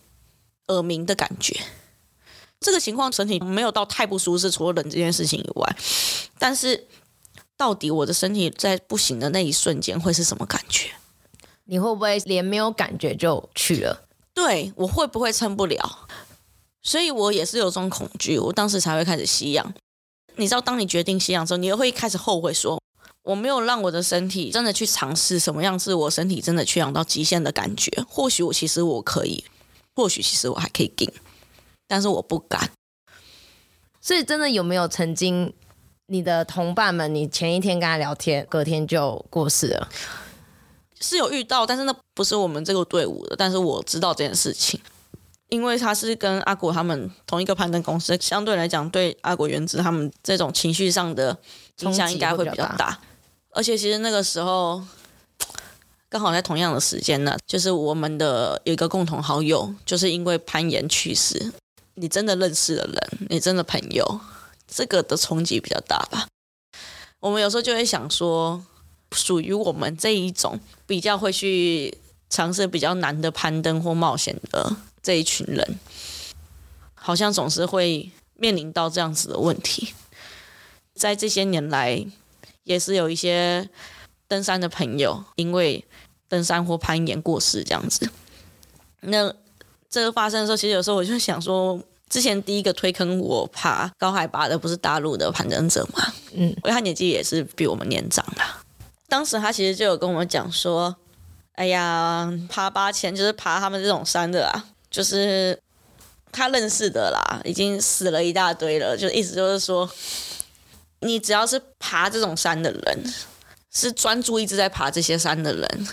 [0.69, 1.61] 耳鸣的感觉。
[2.59, 5.77] 这个情况身体没有到太不舒适，除了冷这件事情以外，
[6.39, 6.87] 但是
[7.57, 10.91] 到底我的身体在不行的那一瞬间会是什么感觉？
[11.65, 14.09] 你会不会连没有感觉就去了？
[14.33, 16.06] 对，我会不会撑不了？
[16.87, 19.75] 所以我也是有这种恐惧，我当时才会开始吸氧。
[20.37, 22.83] 你知道，当你决定吸氧之后，你又会开始后悔说，说
[23.25, 27.91] 我没有让我的身体真的去尝试什么样是我身体真的缺氧到极限的感觉。
[28.09, 29.45] 或许我其实我可以，
[29.97, 31.11] 或许其实我还可以顶，
[31.89, 32.71] 但是我不敢。
[34.01, 35.53] 所以真的有没有曾经
[36.07, 39.89] 你的同伴们，你前一天跟他聊天，隔天就过世了？
[41.01, 44.79] 是有遇到，但是那不是我们这个队伍的，但是我知道这件事情。
[45.49, 51.37] 因为他是跟阿果他们同一个攀登公司，相对来讲，对阿果原子他们这种情绪上的
[51.81, 52.99] 影响应该会比较大。
[53.51, 54.83] 而且其实那个时候
[56.09, 61.53] 刚好在同样的时间呢，就是我们的有一个共同好友，就是因为攀岩去世。
[61.95, 64.21] 你真的认识的人，你真的朋友，
[64.69, 66.27] 这个的冲击比较大吧？
[67.21, 68.63] 我们有时候就会想说，
[69.13, 71.97] 属于我们这一种比较会去
[72.29, 74.77] 尝试比较难的攀登或冒险的。
[75.07, 75.79] 这一群人
[76.97, 79.95] 好像总是会面临到这样子的问题，
[80.97, 82.05] 在这些年来，
[82.65, 83.71] 也是有一些
[84.27, 85.85] 登山的朋友因为
[86.27, 88.11] 登山或攀岩过世这样子。
[89.03, 89.33] 那
[89.89, 96.13] 这个发生的时候，其实有时候我就想说，之前第一个推坑我爬高海拔的不是大陆的攀登者吗？
[96.33, 98.43] 嗯，因为他年纪也是比我们年长的。
[99.07, 100.97] 当时他其实就有跟我们讲说
[101.55, 104.65] ：“哎呀，爬八千就是爬他们这种山的啊。”
[104.97, 105.61] 就是
[106.33, 108.97] 他认识的啦，已经死了一大堆了。
[108.97, 109.87] 就意思就是说，
[111.01, 113.15] 你只要是爬这种山的人，
[113.71, 115.89] 是专注一直在爬这些山的人，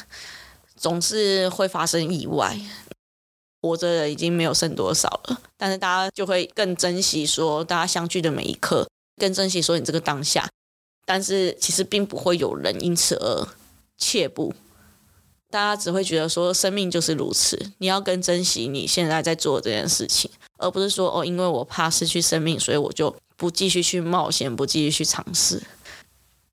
[0.78, 2.58] 总是会发生意外。
[3.62, 8.88] 活着的已经没有剩多少了，但是大家就会更珍惜说大家相聚的每一刻，
[9.18, 10.48] 更珍惜说你这个当下。
[11.06, 13.48] 但是其实并不会有人因此而
[13.98, 14.54] 怯步。
[15.54, 25.62] 大家只会觉得说，生命就是如此，你要更珍惜你现在在做这件事情，而不是说哦，因为我怕失去生命，所以我就不继续去冒险，不继续去尝试。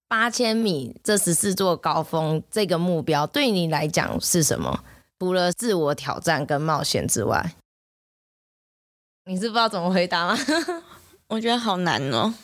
[0.07, 4.85] 八千米这十四座高峰这个目标对你来讲是什么？
[5.19, 7.55] 除了自我挑战跟冒险之外，
[9.25, 10.39] 你是不知道怎么回答吗？
[11.29, 12.35] 我觉得好难哦。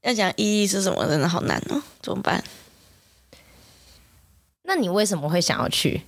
[0.00, 2.42] 要讲意义是什么，真的好难哦，怎么办？
[4.64, 6.02] 那你为什么会想要去？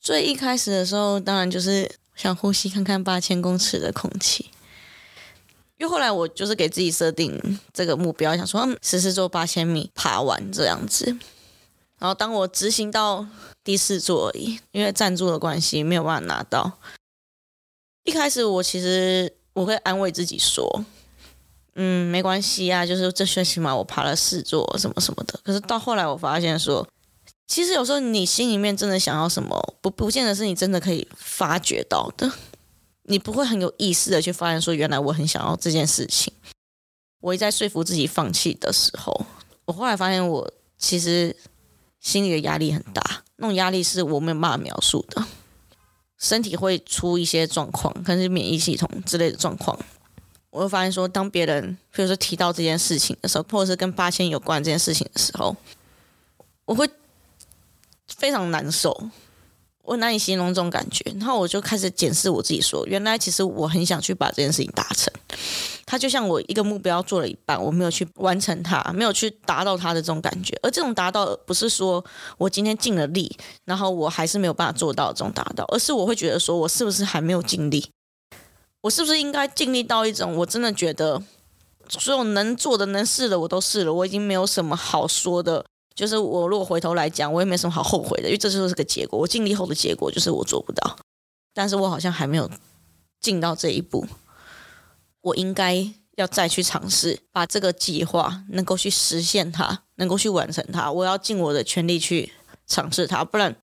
[0.00, 4.50] 最一开始的时候，当然就是想呼吸看看八千公尺的空气。
[5.76, 11.16] 因为后来我就是给自己设定这个目标，想说十四座八千米爬完这样子。
[11.98, 13.26] 然后当我执行到
[13.62, 16.78] 第四座而已，因为赞助的关系没有办法拿到。
[18.04, 20.84] 一开始我其实我会安慰自己说。
[21.74, 25.38] 嗯，没关系啊，就是这学期嘛，我爬了四座什么什么的。
[25.44, 26.86] 可是到后来，我发现说，
[27.46, 32.30] 其实有时候你心里面真的想要什么，不不见得是你真的可以发觉到的。
[33.04, 36.32] 你不会很有意识的去发现说，原来我很想要这件事情。
[37.20, 39.26] 我一再说服自己放弃的时候，
[39.64, 41.34] 我后来发现我其实
[42.00, 45.24] 心里的压力很大，那种压力是我没有办法描述的，
[46.18, 49.78] 身体会出一些状况，可能是免疫系统之类的状况。
[50.50, 55.56] 我会发现说，当别人比如说提到这件事情的时候，或者是跟八千有关这件事情的时候，
[56.64, 56.88] 我会
[58.08, 59.08] 非常难受，
[59.82, 61.04] 我难以形容这种感觉。
[61.18, 65.12] 然后我就开始检视我自己说，原来其实我很想去把这件事情达成。
[65.86, 70.56] 它就像我一个目标做了一半，我没有去完成它，没有去达到它的这种感觉。
[70.62, 72.04] 而这种达到，不是说
[72.38, 77.90] 我今天尽了力，然后我还是没有办法做到这种达到，而是我会觉得说我是不是还没有尽力。
[78.82, 81.22] 我是不是应该尽力到一种，我真的觉得
[81.88, 85.64] 所有能做的、能试的我都试了，我已经没有什么好说的。
[85.94, 89.18] 就是我如果回头来讲，我也没什么好后悔的，因为这就是个结果。
[89.18, 90.96] 我尽力后的结果就是我做不到，
[91.52, 92.50] 但是我好像还没有
[93.20, 94.06] 进到这一步。
[95.20, 100.90] 我应该要再去尝试，把这个计划能够去实现它，能够去完成它。
[100.90, 102.32] 我要尽我的全力去
[102.66, 103.54] 尝试它，不然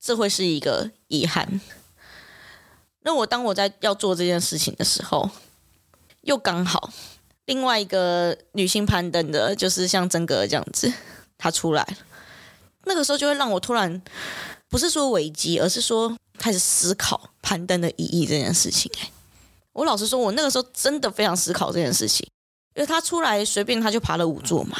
[0.00, 1.60] 这会是一个遗憾。
[3.02, 5.28] 那我当我在要做这件事情的时候，
[6.22, 6.92] 又刚好
[7.46, 10.92] 另外一个女性攀登的，就是像曾格这样子，
[11.38, 11.96] 她出来。
[12.84, 14.00] 那个时候就会让我突然
[14.68, 18.90] 不是说危机，而是说开始思考攀登的意义这件事情。
[19.72, 22.28] 我老实说，我那个时候真的非常思考这件事情，
[22.74, 24.78] 因为她出来随便她就爬了五座嘛。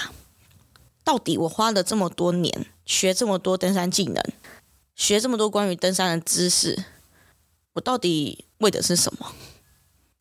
[1.02, 4.22] 到底我花了这么多年学这么多登山技能，
[4.94, 6.84] 学这么多关于登山的知识。
[7.74, 9.32] 我到底为的是什么？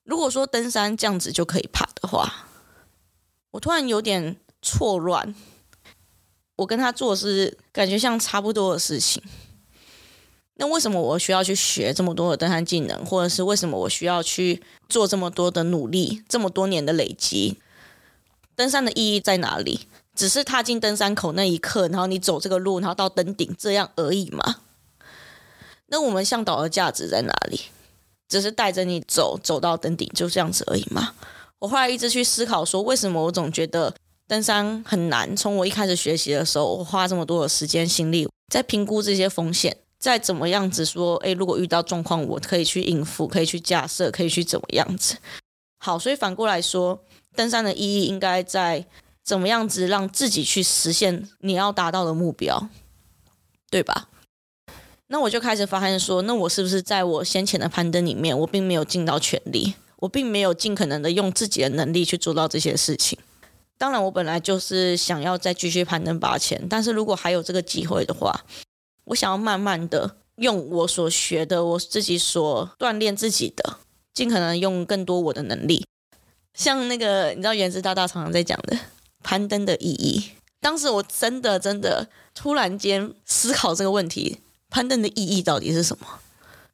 [0.03, 2.47] 如果说登山这样子就可以爬的话，
[3.51, 5.33] 我突然有点错乱。
[6.57, 9.23] 我跟他做的是感觉像差不多的事情，
[10.55, 17.57] 那为什么我需要去学这么多的登山技能，或者是为什么我需要去做这么多的努力，这么多年的累积？
[18.55, 19.88] 登山的意义在哪里？
[20.13, 24.57] 只是踏进登山口那一刻，然后你走这个路，然后到登顶这样而已吗？
[25.89, 27.62] 那我们向导的价值在哪里？
[28.28, 31.15] 只是带着你走，走到登顶，就这样子而已吗？
[31.58, 33.93] 我后来一直去思考说，为什么我总觉得
[34.28, 35.36] 登山很难？
[35.36, 45.17] 从我一开始学习的时候，我花这么多的时间心力在评估这些风险，再怎么样子说，诶，如果遇到状况，我可以去应付，可以去架设，可以去怎么样子？
[45.80, 47.04] 好，所以反过来说，
[47.36, 48.86] 登山的意义应该在
[49.23, 52.69] 怎么样子让自己去实现你要达到的目标，
[53.71, 54.08] 对吧？
[55.11, 63.17] 那我就开始发现说，那我是不是在我先前的攀登里面，我并没有尽到全力，我并没有尽可能的用自己的能力去做到这些事情。
[63.79, 68.45] 当然，我本来就是想要再继续攀登八千，但是如果还有这个机会的话，
[69.05, 73.77] 我想要慢慢的用我所学的，我自己所锻炼自己的，
[74.13, 75.83] 尽可能用更多我的能力。
[76.53, 78.77] 像那个你知道元之大大常常在讲的
[79.23, 80.23] 攀登的意义，
[80.61, 84.37] 当时我真的真的突然间思考这个问题。
[84.69, 86.08] 攀登的意义到底是什么？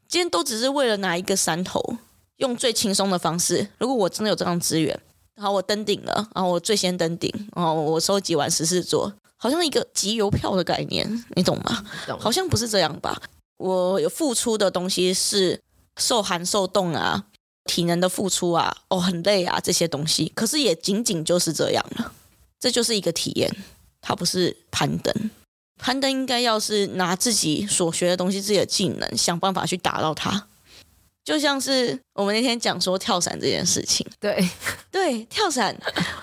[0.08, 1.97] 今天都只是为了拿一个山头，
[2.38, 3.67] 用最轻松的方式。
[3.77, 4.97] 如果我真的有这样资源，
[5.36, 11.84] 然后我登顶了，然后我最先登顶，然后我收集完十四座，好像一个集邮票的概念，你懂吗？
[12.05, 12.19] 懂。
[12.19, 13.19] 好像不是这样吧？
[13.58, 15.60] 我有付出的东西是
[15.97, 17.25] 受寒受冻啊，
[17.65, 20.31] 体能的付出啊，哦，很累啊，这些东西。
[20.36, 22.12] 可是也仅仅就是这样了，
[22.60, 23.53] 这就是一个体验，
[24.01, 25.31] 它不是攀登。
[25.77, 30.47] 攀登应该要是拿自己所学的东西、自己的技能，想办法去达到它。
[31.23, 34.47] 就像是我们那天讲说跳伞这件事情，对
[34.91, 35.75] 对，跳伞，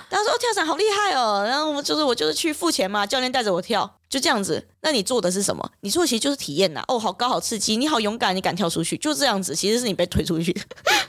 [0.08, 1.44] 大家说跳伞好厉害哦。
[1.44, 4.64] 然后我们就是我就是去付钱嘛，教练带着我跳，就这样子。
[4.80, 5.68] 那你做的是什么？
[5.80, 6.84] 你做的其实就是体验呐。
[6.86, 9.56] 哦，好高，好刺激，你好勇敢，你敢跳出去，就这样子。
[9.56, 10.56] 其实是你被推出去。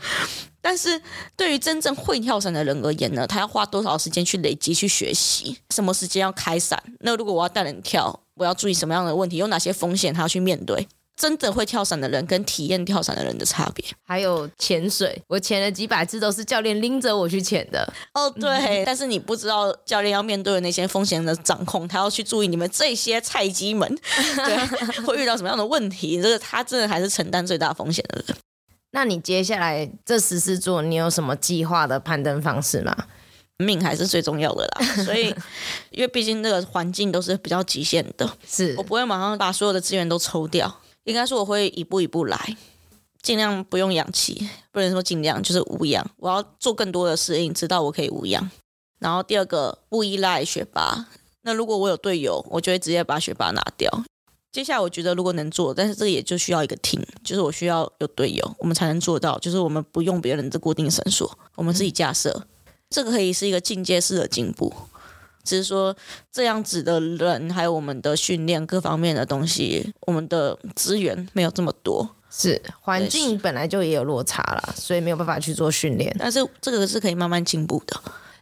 [0.60, 1.00] 但是
[1.36, 5.56] 对于真正会跳伞的人而言呢，他要花多少时间去累积、去学习？
[5.70, 6.82] 什么时间要开伞？
[7.02, 10.88] 那如果我要带人跳，我要注意什么样的问题，有哪些风险，他要去面对。
[11.16, 17.88] 真的会跳伞的人跟体验跳伞的人的差别，还有潜水，我潜了几百次都是教练拎着我去潜的。
[18.16, 28.36] 哦，对，但是你不知道教练要面对的那些风险的掌控，他要去注意你们这些菜鸡们， 对，会遇到什么样的问题，这个他真的还是承担最大风险的人。
[28.90, 32.96] 那你接下来这十四座，你有什么计划的攀登方式吗？
[33.64, 35.34] 命还是最重要的啦， 所以
[35.92, 40.82] 因为毕竟那个环境都是比较极限的， 是我不会马上把所有的资源都抽掉。
[41.06, 42.58] 应该说我会一步一步来，
[43.22, 46.06] 尽量不用氧气，不能说尽量，就是无氧。
[46.18, 48.50] 我要做更多的适应，直到我可以无氧。
[49.00, 51.08] 然后第二个不依赖学霸。
[51.42, 53.92] 那如果我有队友，我就会直接把学霸拿掉。
[54.54, 59.38] 接下来我觉得如果能做，但是这个也就需要一个 team，就是我需要有队友，我们才能做到。
[59.40, 62.30] 就是我们不用别人的固定绳索，我们自己架设。
[62.30, 62.48] 嗯、
[62.94, 64.72] 这个可以是一个进阶式的进步。
[65.44, 65.94] 只是说
[66.32, 76.16] 这样子的人，还有我们的训练各方面的东西，我们的资源没有这么多，是环境本来就也有落差了，所以没有办法去做训练。
[76.18, 78.00] 但是这个是可以慢慢进步的。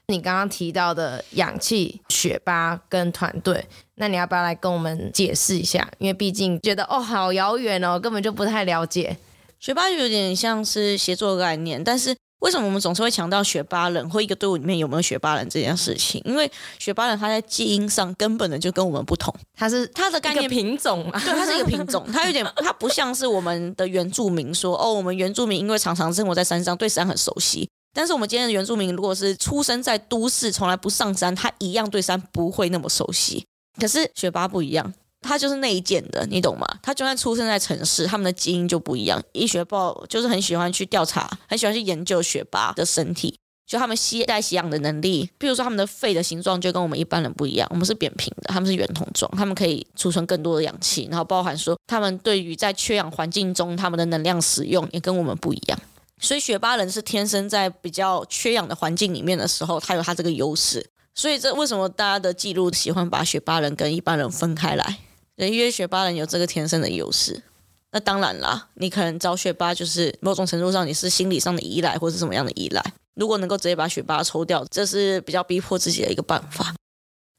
[0.10, 5.90] 你刚刚提到的氧气、雪巴跟团队，那你要不要来跟我们解释一下？
[5.98, 9.18] 因为毕竟觉得哦，好遥远哦，根本就不太了解。
[9.60, 12.16] 学霸有点像是协作概念，但是。
[12.42, 16.22] 为什么我们总是会强调学巴人或一个队伍里面有没有学巴人这件事情？
[16.26, 27.68] 因为学巴人他在基因上根本的就跟我们不同，他是他的概念品种嘛，对，他是一个品种， 他有点他不像是我们的原住民说哦，我们原住民因为常常生活在山上，对山很熟悉。
[27.94, 33.46] 但是我们今天的原住民如果是出生在都市，从来不上山，他一样对山不会那么熟悉。
[33.80, 34.94] 可是学巴不一样。
[35.22, 36.68] 他就是内建的，你懂吗？
[36.82, 39.22] 他就算出生在城市，他们的基因就不一样。
[39.34, 45.30] 医学报就是很喜欢去调查，很喜欢去研究雪巴的身体，就他们吸带吸氧的能力。
[45.38, 51.08] 比如说他们的肺的形状就跟我们一般人不一样，我们是扁平的，他们是圆筒状，他们可以储存更多的氧气。
[51.10, 55.80] 然后包含说，他们对于在缺氧环境中，他们的能量使用也跟我们不一样。
[56.20, 60.86] 所以雪巴人是天生在比较缺氧的环境里面的时候，他有他这个优势。
[61.14, 64.98] 所以这为什么大家的记录喜欢把雪巴人跟一般人分开来？
[65.50, 67.42] 因为雪巴人有这个天生的优势，
[67.92, 72.84] 那当然啦，你可能找雪巴就是某种程度上你是心理上的依赖，或是什么样的依赖。
[73.16, 76.74] 如果能够直接把雪巴抽掉，这是比较逼迫自己的一个办法。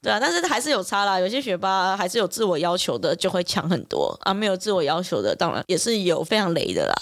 [0.02, 6.94] 对啊，但是还是有差啦，有些雪巴还是有自我要求的，就会强很多啊；没有自我要求的，当然也是有非常雷的啦。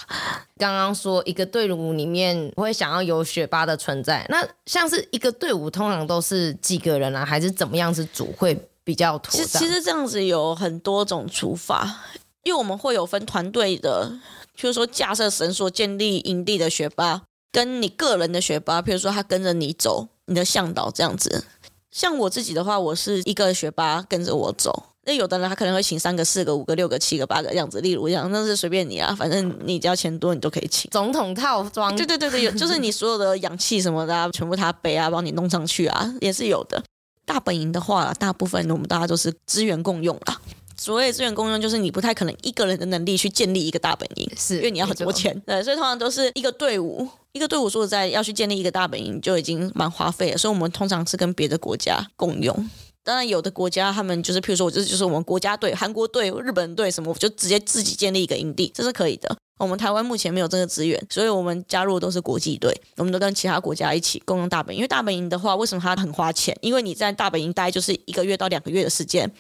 [0.59, 8.55] 刚刚说一个队伍里面会想要有雪巴的存在，那像是一个队伍通常都是几个人啊，还是怎么样子组会？
[8.91, 9.47] 比较妥当。
[9.47, 12.01] 其实这样子有很多种处法，
[12.43, 14.11] 因为我们会有分团队的，
[14.59, 17.23] 譬如说架设绳索、建立营地的学霸，
[17.53, 21.45] 跟你个人的学霸，譬如说他跟着你走，你的向导这样子。
[21.93, 24.87] 像我自己的话，我是一个学霸跟着我走。
[25.05, 30.91] 那有的人他可能会请三个、四个、五个、六个、七个、八个这样子，例如这样，那是随便你啊，反正你只要钱多，你都可以请。
[30.91, 31.95] 总统套装。
[31.97, 36.83] 对对对对，有就是你所有的氧气什么的啊，全部他背啊，帮你弄上去啊，也是有的。
[37.31, 40.41] 大本营的话，大部分我们大家都是资源共用啦。
[40.77, 45.41] 所谓资源共用，就是你不太可能一个人的能力去建立一个大本营，是因为你要很多钱。
[45.47, 50.37] 对，所以通常都是一个队伍，一个队伍说实在要去建立一个大本营，就已经蛮花费了。
[50.37, 52.69] 所以我们通常是跟别的国家共用。
[53.05, 59.37] 当然，有的国家他们就是，譬如说，我这就是我们国家队、韩国队、日本队什么，我就直接自己建立一个营地，这是可以的。
[59.61, 64.79] 我们台湾目前没有这个资源，所以我们加入都是国际队，我们都跟其他国家一起共用大本营。
[64.79, 66.57] 因为大本营的话，为什么它很花钱？
[66.63, 69.31] 因为你在大本营待就是一个月到两个月的时间，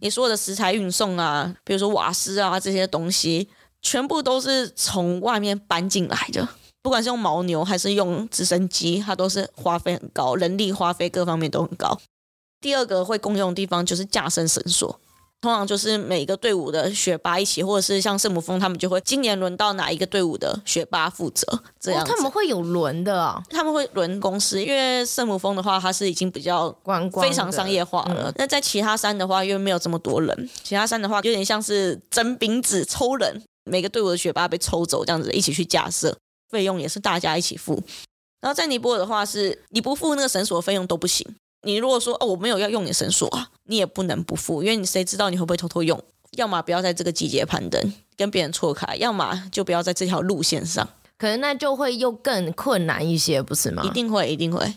[0.00, 3.48] 你所有的食材运送啊，比如说瓦斯啊这些东西，
[3.82, 6.48] 全部都是从外面搬进来的，
[6.82, 12.00] 不管是用牦牛还是用直升机，它都是花费很高，人力花费各方面都很高。
[12.62, 14.98] 第二个会共用的地方就是架设绳索。
[15.40, 21.46] 通常就是每个队伍的学霸一起，或者是像圣母峰，他们就会今年轮到哪一个队伍的学霸负责
[21.78, 22.06] 这样、哦。
[22.08, 26.74] 他们会有轮的、哦，他们会轮公司，因为圣母峰的话，它是已经比较
[27.20, 28.32] 非常商业化了。
[28.36, 36.16] 那、嗯、在其他山的话，因为没有这么多人，其他山的话有点像是征兵子抽人，每个队伍的学霸被抽走这样子一起去架设，
[36.50, 37.80] 费用也是大家一起付。
[38.40, 41.24] 然后在尼泊尔的话是，是你不付那个绳索费用都不行。
[41.66, 46.00] 你如果说哦，我没有要用你绳索啊，你也不能不付，因为你谁知道你会不会偷偷用？
[46.36, 50.88] 要么不要在这个季节攀登，跟别人错开；要么就不要在这条路线上，
[51.18, 53.82] 可能那就会又更困难一些，不是吗？
[53.84, 54.72] 一定会，一定会。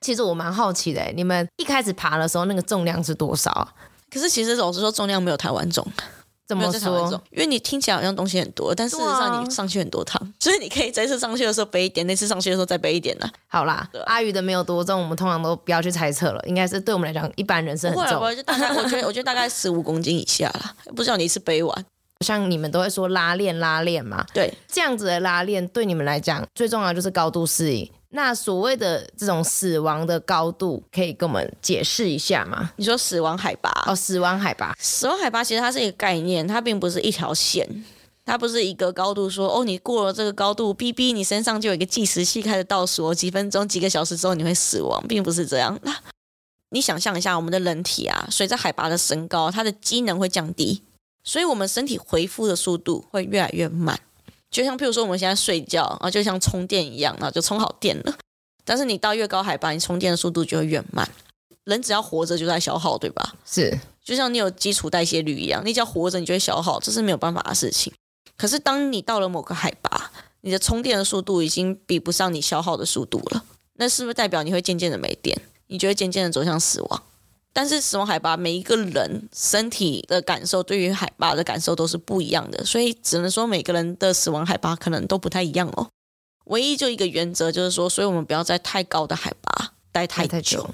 [0.00, 3.68] 其实我蛮好奇的，你们一开始爬的时候那个重量是多少？
[4.08, 5.84] 可是其实老实说，重量没有台湾重。
[6.50, 7.22] 怎么说？
[7.30, 13.32] 因为你听起来好像东西很多，但事实上你上去很多趟，啊、 所以你可以这次上去的时候背一点，那次上去的时候再背一点呢、啊。
[13.46, 18.20] 好啦，阿宇的没有多重，我们通常都不要去猜测了，应该是对我们来讲，一般人是很重。
[18.20, 21.84] 我就大概，我觉得我觉得 大概十五公斤以下啦，不知道你一次背完。
[22.24, 27.90] 像你们都会说拉链拉链嘛，对，这样子的拉链对你们来讲最重要就是高度适应。
[28.12, 32.72] 那所谓的这种死亡的高度，可以跟我们解释一下吗？
[32.76, 37.84] 你说死亡海拔哦，死亡海拔，死亡海拔其实它是一个概念，它并不是一条线，
[38.24, 45.78] 它不是一个高度说哦，你过了这个高度，哔哔，你身上就有一个计时器开始倒数，几分钟、几个小时之后你会死亡，并不是这样。
[45.82, 45.96] 那
[46.70, 50.82] 你想象一下，我们的人体啊，随着海拔的升高，它的机能会降低，
[51.22, 54.00] 所以我们身体恢复的速度会越来越慢。
[54.50, 58.18] 就像譬如说我们现在睡觉啊，就像充电一样，然后就充好电了。
[58.64, 61.08] 但是你到越高海拔，你充电的速度就会越慢。
[61.64, 63.34] 人只要活着就在消耗，对吧？
[63.46, 67.92] 是，就像你有基础代谢率一样，你只要活着，你就会消耗，这是没有办法的事情。
[68.36, 73.44] 可是当你到了某个海拔，你的充电的速度已经比不上你消耗的速度了，
[73.74, 75.40] 那是不是代表你会渐渐的没电？
[75.66, 77.02] 你就会渐渐的走向死亡？
[77.52, 85.88] 但是死亡海拔，每一个人身体的感受对于海拔的感受都是不一样的，所以只能说每个人的死亡海拔可能都不太一样哦。
[86.44, 90.68] 唯一就一个原则就是说，所以我们不要在太高的海拔待太久。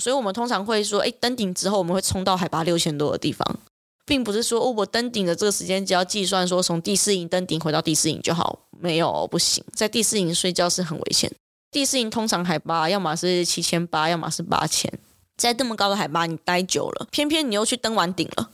[0.00, 3.58] 所以我们通常会说，哎，登顶之后我们会冲到海拔六千多的地方，
[4.04, 11.30] 并不是说哦，我登顶的这个时间只要计算说从第四营登顶回到第四营就好，没有，不行，在第四营睡觉是很危险。
[11.70, 14.92] 第四营通常海拔要么是七千八，要么是八千。
[15.36, 18.50] 在这么高的海拔，你待久了，偏偏你又去登完顶了。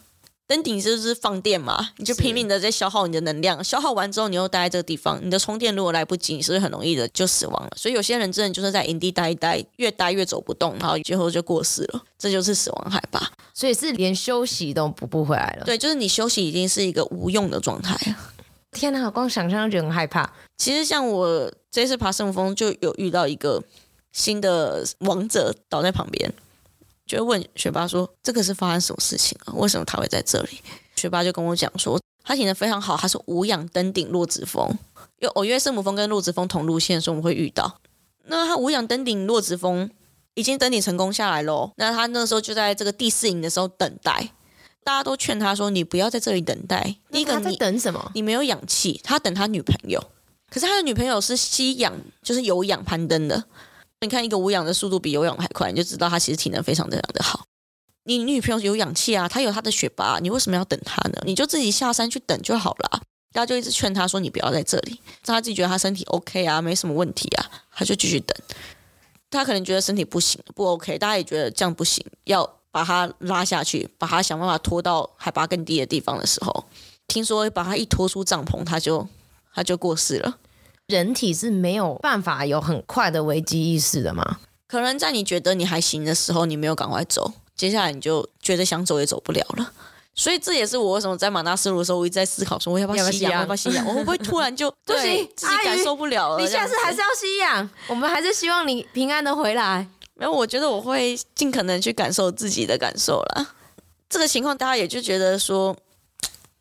[0.46, 7.70] 登顶就是放电嘛，你就拼命的在消耗你的能量，消耗完之后，你又待在这个地方，你的充电如果来不及，你是不是很容易的就死亡了？
[7.76, 12.02] 所以有些人真的就是在营地待一待，越待越走不动，然后最后就过世了。
[12.18, 15.64] 这就是死亡海拔，所以是连休息都补不回来了。
[15.64, 18.16] 对，就是你休息已经是一个无用的状态了。
[18.72, 20.28] 天哪，光想象就觉得很害怕。
[20.56, 23.62] 其实像我这次爬圣母峰，就有遇到一个
[24.10, 26.32] 新的王者倒在旁边。
[27.16, 29.52] 就问学霸说：“这个是发生什么事情啊？
[29.54, 30.61] 为什么他会在这里？”
[30.94, 34.68] 学霸就跟我讲说：“他体能非常好，他是无氧登顶洛子峰。
[35.18, 37.80] 因为我约圣母峰跟洛子峰同路线，所以我们会遇到。
[38.26, 39.90] 那他无氧登顶洛子峰
[40.34, 41.72] 已经登顶成功下来喽。
[41.76, 44.30] 那他那时候就在这个第四营的时候等待，
[44.84, 48.12] 大家都劝他说：‘你不要在这里等待。’第一个，你等什么？
[48.14, 49.00] 你没有氧气。
[49.02, 50.00] 他等他女朋友，
[50.48, 51.92] 可是他的女朋友是吸氧，
[52.22, 53.44] 就是有氧攀登的。”
[54.01, 57.44] 你看一个无氧的速度比有氧还快，你就知道他其实体能非常非常的好。
[58.05, 61.20] 你女朋友有氧气啊，她有她的雪巴，你为什么要等她呢？
[61.26, 63.03] 你就自己下山去等就好了。
[63.32, 68.36] 大家就一直劝他说：“你不要在这里。”他自己觉得他身体 OK 啊，没什么问题啊，他就继续等。
[69.30, 76.64] 他可能觉得身体不行，不 OK，大家也觉得这样不行，要把他拉下去，把他想办法拖到海拔更低的地方的时候，
[77.07, 79.07] 听说把他一拖出帐篷，他就
[79.55, 80.38] 他就过世了。
[80.91, 84.41] 人体是没有办法有很快的危机意识的吗？
[84.68, 89.72] 可能在你觉得你还行的时候，你没有赶快走，接下来你就觉得想走也走不了了。
[90.14, 93.32] 所以这也是我为什么在马纳斯鲁的时候，我一直在思考说，我要不要吸氧？
[93.32, 93.84] 要不要吸氧？
[93.88, 96.38] 我会不会突然就不行，自己感受不了了？
[96.38, 97.70] 你下次还是要吸氧。
[97.88, 99.86] 我们还是希望你平安的回来。
[100.14, 103.55] 没有，我觉得我会尽可能去感受自己的感受啦。
[104.09, 105.76] 这个情况，大家也就觉得说。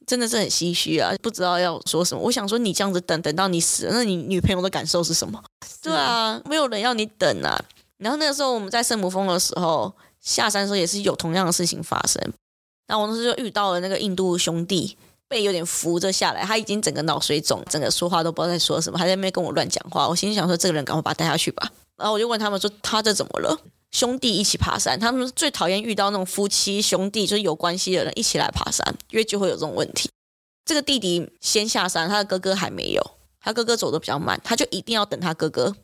[0.09, 2.19] 真的是很唏嘘啊，不知道要说什么。
[2.19, 5.39] 我想说，你这样子等等到你死了，那你女朋友的感受是什么？
[5.83, 7.63] 对啊，没有人要你等啊。
[7.97, 12.19] 然后那个时候我们在圣母峰的时候下山的时候也是有同样的事情发生。
[12.87, 14.97] 然后我当时就遇到了那个印度兄弟，
[15.27, 20.07] 背有点扶着下来，他已经整个脑水肿，整个说话都不知道在说什么，还在那边跟我乱讲话。
[20.09, 21.71] 我心里想说，这个人赶快把他带下去吧。
[21.97, 23.55] 然后我就问他们说，他这怎么了？
[23.91, 30.09] 兄弟一起爬山，他们最讨厌遇到那种夫妻兄弟就是有关系的人一起来爬山，因为就会有这种问题。
[30.65, 33.11] 这个弟弟先下山，他的哥哥还没有，
[33.41, 35.75] 他哥哥走的比较慢，他就一定要等他哥哥。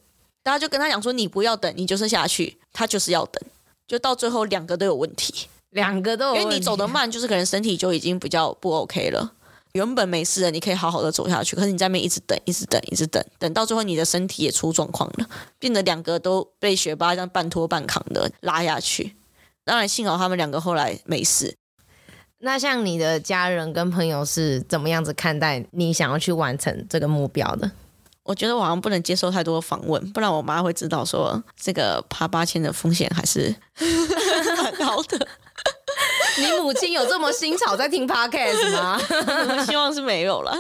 [0.43, 3.41] 大家就跟他讲说：“你不要等，你就是下去。”他就是要等，
[3.87, 6.43] 就到最后两个都有问题，两个都有问题。
[6.43, 9.33] 因为你走得慢，就是可能身体就已经比较不 OK 了。
[9.75, 19.17] 原本没事的，你可以好好的走下去，可是你在那边一直等，一直等，一直等，等到最后你的身体也出状况了，变得两个都被学霸这样半拖半扛的拉下去。
[19.65, 21.53] 当然幸好他们两个后来没事。
[22.39, 27.69] 那像你的家人跟朋友是怎么样子看待你想要去完成这个目标的？
[28.23, 35.27] 我觉得我好像不能接受太多访问，不然我妈会知道说这个爬八千的风险还是 很高的。
[36.37, 38.99] 你母亲有这么新潮在听 Podcast 吗？
[39.09, 40.53] 我 希望是没有了。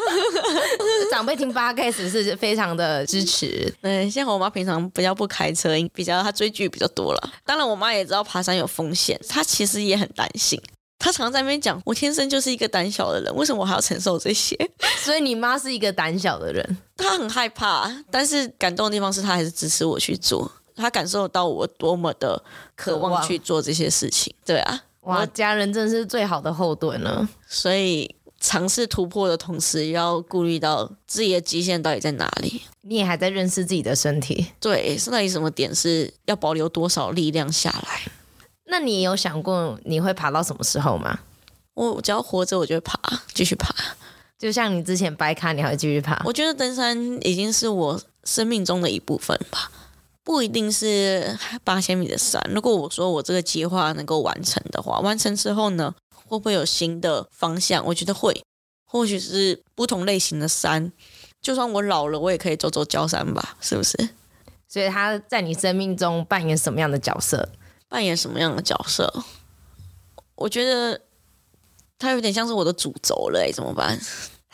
[1.11, 3.73] 长辈听 Podcast 是非常的支持。
[3.81, 7.29] 嗯，像我妈平常比较不开车，比较她追剧比较多了。
[7.45, 10.61] 当然，我妈也知道爬山有风险，她其实也很担心。
[10.97, 14.57] 她常常在那边讲，我天生就是一个胆小的人，为什么我还要承受这些？
[15.03, 22.41] 所以你妈是一个胆小的人，她很害怕，但是感动的地方是她还是支持我去做，她感受到我多么的
[22.75, 24.33] 渴望去做这些事情。
[24.45, 27.27] 对啊，哇，家人真是最好的后盾了。
[27.47, 32.61] 所以尝试突破的同时，也要顾虑到自己的极限到底在哪里。
[32.81, 38.01] 你也还在认识自己的身体，对，是那里什么点是要保留多少力量下来？
[38.65, 41.19] 那你有想过你会爬到什么时候吗？
[41.73, 42.99] 我只要活着，我就会爬，
[43.33, 43.73] 继续爬。
[44.37, 46.21] 就像你之前掰卡，你还会继续爬。
[46.25, 49.71] 我觉得登山已经是我生命中的一部分吧，
[50.25, 52.41] 不一定是八千米的山。
[52.49, 57.85] 如果我说我这个计划能够完成的话，完成之后呢，会不会有新的方向？
[57.85, 58.43] 我觉得会，
[58.85, 60.91] 或许是不同类型的山。
[61.43, 63.95] 就算我老了，我也可以走走焦山吧，是不是？
[64.67, 67.47] 所以他在你生命中扮演什么样的角色？
[67.87, 69.23] 扮演什么样的角色？
[70.33, 70.99] 我觉得
[71.99, 73.97] 他有点像是我的主轴了，哎，怎么办？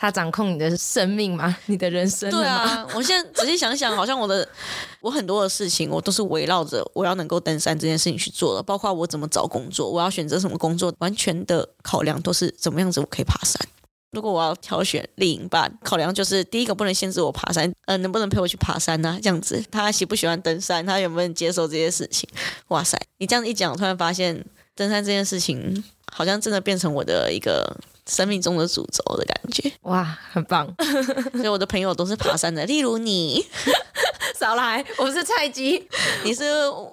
[0.02, 1.56] 他掌控你的生命吗？
[1.66, 2.28] 你的人生？
[2.28, 4.46] 对啊，我现在仔细想想，好像我的
[5.00, 13.64] 我很多的事情，我都是围绕着我要能够登山这件事情去做的，包括我怎么找工作，我要选择什么工作，完全的考量都是怎么样子我可以爬山。
[14.10, 20.84] 如果我要挑选另一半，考量就是第一个不能限制我爬山，嗯、呃，能不能陪我去爬山呢、这样子，他喜不喜欢登山？
[20.84, 22.28] 他有没有接受这些事情？
[22.68, 24.44] 哇塞，你这样一讲，突然发现
[24.74, 27.76] 登山这件事情好像真的变成我的一个
[28.06, 29.72] 生命中的主轴的感觉。
[29.82, 30.66] 哇，很棒！
[31.34, 33.44] 所以我的朋友都是爬山的，例如你，
[34.38, 35.88] 少来，我是菜鸡，
[36.24, 36.44] 你是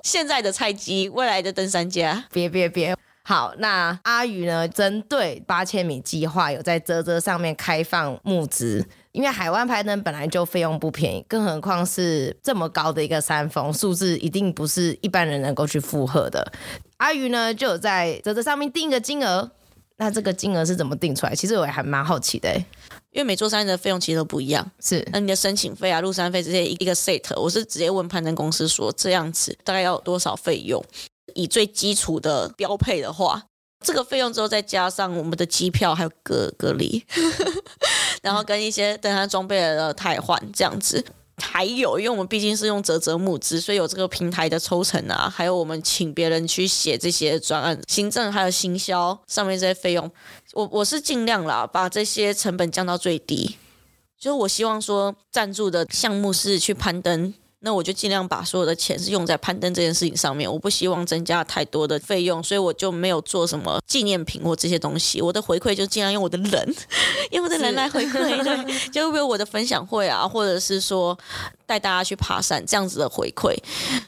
[0.04, 2.26] 现在的菜鸡，未来的登山家。
[2.32, 2.96] 别别别。
[3.24, 4.68] 好，那阿宇呢？
[4.68, 16.52] 针对八千米计划，有在泽泽上面开放募资，因为海湾攀登本来就费用不便宜，更何况是这么高的一个山峰，数字一定不是一般人能够去负荷的。
[16.98, 19.52] 阿宇呢，就有在泽泽上面定一个金额，
[20.00, 21.36] 那这个金额是怎么定出来？
[21.36, 22.52] 其实我也还蛮好奇的，
[23.12, 24.66] 因为每座山的费用其实都不一样。
[24.80, 30.82] 是，那你的申请费啊、入山费这些一个 set，我是直接问攀登公司说，这样子大概要有多少费用？
[31.36, 33.44] 以最基础的标配的话，
[33.86, 37.06] 这个费用之后再加上我们的机票还有隔隔离，
[38.24, 41.04] 然后跟一些登山装备的汰换这样子，
[41.40, 50.10] 还有因为我们毕竟是用泽泽募资，所以有这个平台的抽成啊，还有我们请别人去写这些专案、行政还有行销上面这些费用，
[50.54, 53.56] 我我是尽量啦，把这些成本降到最低，
[54.18, 57.34] 就是我希望说赞助的项目是去攀登。
[57.62, 65.22] 那我就尽量把所有的钱是用在攀登这件事情上面，我不希望增加太多的费用，所以我就没有做什么纪念品或这些东西。
[65.22, 66.76] 我的回馈就尽量用我的人，
[67.32, 71.18] 用我的人来回馈，对， 就比如我的分享会啊，或者是说
[71.66, 73.54] 带大家去爬山这样子的回馈，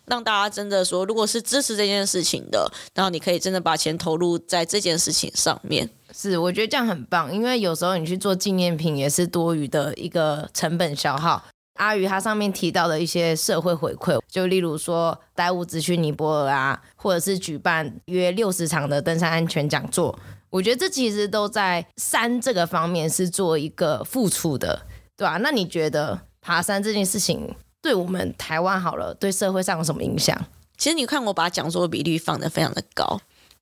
[0.05, 5.89] 让大家真的说，如果是支持这件事情的，然后你可以真的把钱投入在这件事情上面。
[6.13, 11.43] 是，我觉得这样很棒，因为有时候你去做纪念品也是多余的一个成本消耗。
[11.81, 20.15] 阿宇他上面提到的一些社会回馈，就例如说带物资去尼泊尔啊，或者是举办约六十场的登山安全讲座，
[20.51, 24.85] 我觉得这其实都在山这个方面是做一个付出的，
[25.17, 25.37] 对吧？
[25.37, 30.39] 那你觉得爬山这件事情对我们台湾好了，对社会上有什么影响？
[30.77, 33.19] 其实你看我把讲座的比例放得非常的高，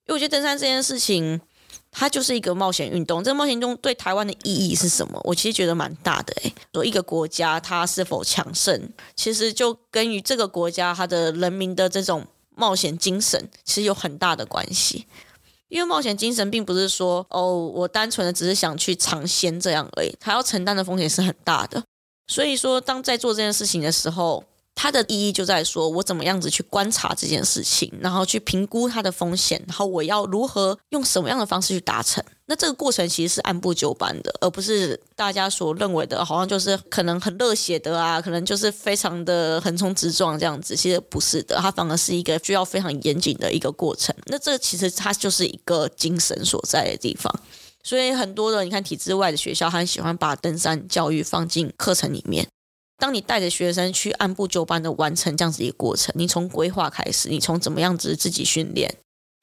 [0.07, 1.39] 因为我觉得登山这件事情。
[1.91, 5.19] 它就是一个冒险运动，这个冒险运动对台湾的意义是什么？
[5.23, 6.53] 我其实觉得蛮大的诶。
[6.73, 12.25] 说一个国家它是否强盛，其实就跟于这个国家它的人民的这种
[12.55, 15.05] 冒险精神，其实有很大的关系。
[15.67, 21.83] 因为冒险精神并不是说哦，我单纯的只是想去尝鲜这样而已，它要承担的风险是很大的。
[22.27, 24.43] 所以说，当在做这件事情的时候，
[24.81, 32.23] 它的意义就在说，我怎么样子去观察这件事情，然后去评估它的风险，然后我要如何用什么样的方式去达成。
[32.45, 40.77] 那这个过程其实是按部就班的，而不是大家所认为的，好像就是可能很热血的啊，可能就是非常的横冲直撞这样子。
[40.77, 44.15] 其实不是的，它反而是一个需要非常严谨的一个过程。
[44.27, 47.29] 那这其实它就是一个精神所在的地方。
[47.83, 52.47] 所以很多的你看体制外的学校，很喜欢把登山教育放进课程里面。
[52.99, 58.93] 当你带着学生去按部就班的完成这样子一个过程，你从规划开始，你从怎么样子自己训练，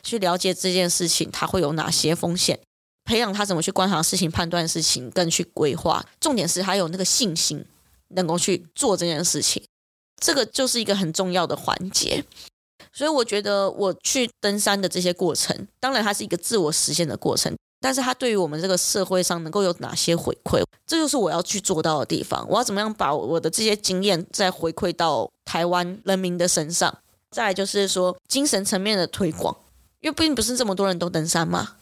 [0.02, 2.60] 去了解这件事情它会有哪些风险，
[3.04, 6.04] 培养他怎么去观察事情、判断事情，更去规划。
[6.20, 7.64] 重点是还有那个信心，
[8.08, 9.62] 能够去做这件事情，
[10.20, 12.22] 这个就是一个很重要的环节。
[12.92, 17.54] 所以我觉得我去登山的这些过程，当然它是一个自我实现的过程。
[17.86, 22.44] 但是它对于我们这个社会上能够有哪些回馈，这就是我要去做到的地方。
[22.50, 26.92] 我要怎么样把我的这些经验再回馈到台湾人民的身上？
[27.30, 29.56] 再就是说精神层面的推广，
[30.00, 31.76] 因为并不是这么多人都登山嘛。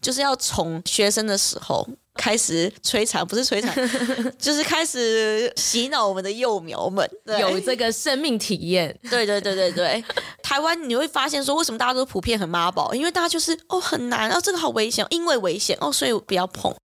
[0.00, 1.88] 就是要从学生的时候
[2.18, 3.72] 开始摧残，不是摧残，
[4.36, 7.08] 就是开始洗脑我们的幼苗们，
[7.40, 8.94] 有这个生命体验。
[9.08, 10.04] 对对对对对，
[10.42, 12.92] 台湾你会发现说，为什么大家都普遍很妈宝？
[12.92, 16.74] 因为大家就是哦很难哦，这个好危险，因为危险哦，所以不要碰。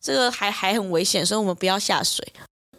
[0.00, 2.24] 这个还还很危险，所以我们不要下水。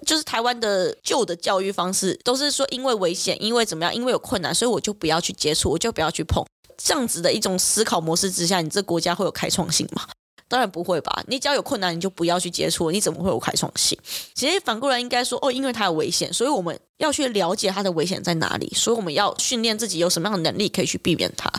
[0.05, 6.41] 就是台湾的旧的教育方式，都是说因为危险，因为怎么样，因为有困难，所以我就不要去接触，我就不要去碰。
[6.77, 10.07] 这样子的一种思考模式之下，你这国家会有开创性吗？
[10.47, 11.23] 当然不会吧。
[11.27, 13.97] 你只要有困难，你就不要去接触，你怎么会有开创性？
[14.33, 21.51] 其实反过来应该说，哦，因为它有危险，所以我们要去了解它的危险在哪里，所以我们要训练自己有什么样的能力可以去避免它。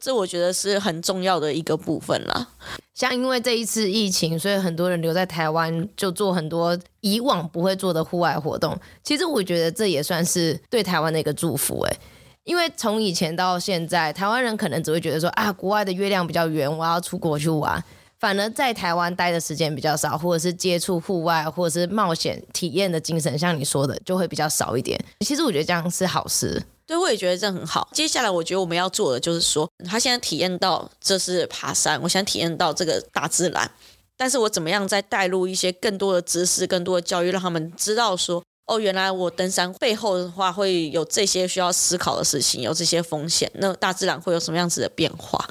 [0.00, 2.48] 这我觉得是很重要的一个部分啦。
[2.92, 8.76] 像因为这一次疫情，所以很多人留在台湾，就做很多以往不会做的户外活动。
[9.04, 11.96] 其实我觉得这也算是对台湾的一个祝福诶，
[12.42, 17.82] 因为从以前到现在，台湾人可能只会觉得说啊，国外的月亮比较圆，我要出国去玩。
[18.22, 24.96] 反而在台湾待的时间比较少，或者是接触户外或者是冒险体验的精神，像你说的，就会比较少一点。
[25.26, 26.62] 其实我觉得这样是好事。
[26.86, 27.88] 对，我也觉得这很好。
[27.92, 33.68] 接下来，我觉得我们要做的就是说，他现在体验到这是爬山，我想体验到这个大自然，
[34.16, 45.44] 但是我怎么样再带入一些更多的知识、更多的教育，让他们知道说，哦，原来我登山背后的话会有这些需要思考的事情，有这些风险，那大自然会有什么样子的变化？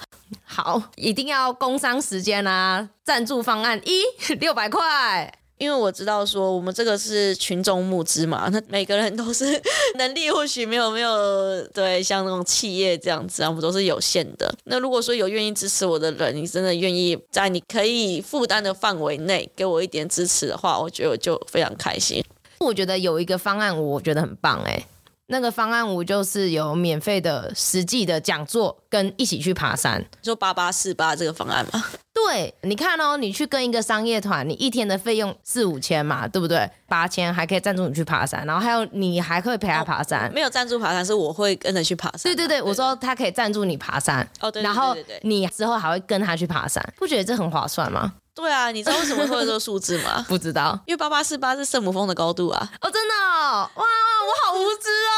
[0.54, 2.89] 好，一定要工商时间啊！
[3.06, 4.02] 赞助方案一
[4.36, 5.34] 六百块。
[5.58, 9.45] 因为我知道说我们这个是群众募资嘛，那每个人都是
[9.95, 14.54] 能力或许没有没有对像那种企业这样子啊，我们都是有限的。
[14.66, 22.22] 那如果说有愿意支持我的人，你真的愿意在你可以负担的范围内给我一点支持的话，我觉得我就非常开心。
[22.60, 24.84] 我觉得有一个方案，我觉得很棒哎。
[25.32, 31.84] 那个方案五就是有免费的实际的讲座跟一起去爬山，就八八四八这个方案吗。
[32.14, 36.70] 对，你看哦，你去跟一个商业团，你一天的费用四五千嘛，对不对？
[36.86, 40.28] 八千还可以赞助你去爬山，然后还有你还可以陪他爬山。
[40.28, 42.24] 哦、没有赞助爬山，是我会跟着去爬山。
[42.24, 44.22] 对对对，我说他可以赞助你爬山。
[44.42, 44.64] 哦，对，对，对，对，对。
[44.64, 48.14] 然后你之后还会跟他去爬山，不觉得这很划算吗？
[48.34, 50.26] 对啊，你知道为什么会有这个数字吗？
[50.30, 52.72] 不知道，因为八八四八是圣母峰的高度啊！
[52.82, 55.14] 哦，真的哦，哇，我好无知哦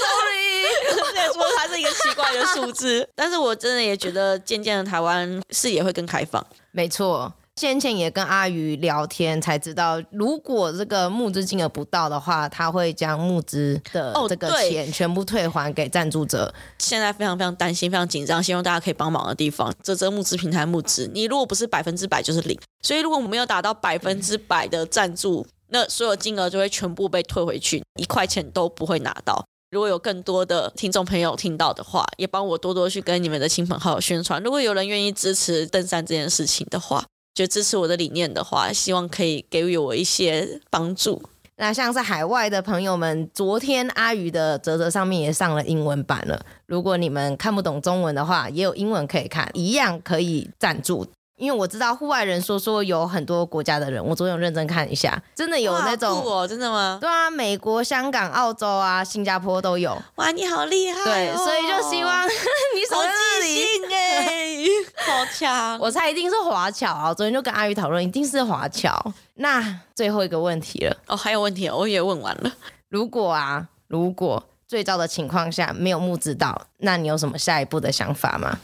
[0.00, 1.00] ，sorry。
[1.10, 6.44] 虽然说它是一个奇怪的数字，但是我真的也觉得渐渐的台湾视野会更开放。
[6.70, 7.32] 没错。
[7.60, 16.54] 先前也跟阿鱼聊天，才知道如果这个募资金额不到的话，他会将募资的这个钱全部退还给赞助者。
[16.78, 29.44] 现在非常非常担心，非常紧张，希望大家可以帮忙的地方，这这募资平台募资，你如果不是百分之百就是零，所以如果我们没有达到百分之百的赞助，那所有金额就会全部被退回去，一块钱都不会拿到。
[29.70, 34.42] 如果有更多的听众朋友听到的话，也帮我多多去跟你们的亲朋好友宣传。
[34.42, 37.04] 如果有人愿意支持登山这件事情的话。
[37.40, 41.22] 就支持我的理念的话，希望可以给予我一些帮助。
[41.56, 46.44] 那像是海外的朋友们，昨天阿鱼的泽泽上面也上了英文版了。
[46.66, 51.06] 如果你们看不懂中文的话，也有英文可以看，一样可以赞助。
[51.40, 56.98] 因为我知道户外人说说有很多国家的人，我昨天有认真看一下，真的有那种哦，真的吗？
[57.00, 59.96] 对啊，美国、香港、澳洲啊，新加坡都有。
[60.16, 61.04] 哇，你好厉害哦！
[61.04, 62.96] 对，所以就希望 你手
[63.40, 64.66] 记性哎，
[65.06, 65.78] 好强！
[65.78, 67.08] 我猜一定是华侨啊！
[67.08, 69.12] 我昨天就跟阿宇讨论，一定是华侨。
[69.36, 72.52] 那最后一个问题了哦，还有问题，我也问完了。
[72.90, 78.58] 如果啊，如果最糟的情况下没有募资到，那你有什么下一步的想法吗？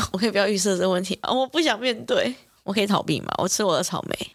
[0.12, 1.30] 我可以不要预设这个问题啊！
[1.32, 2.34] 我不想面对，
[2.64, 3.28] 我可以逃避吗？
[3.38, 4.16] 我吃我的草莓。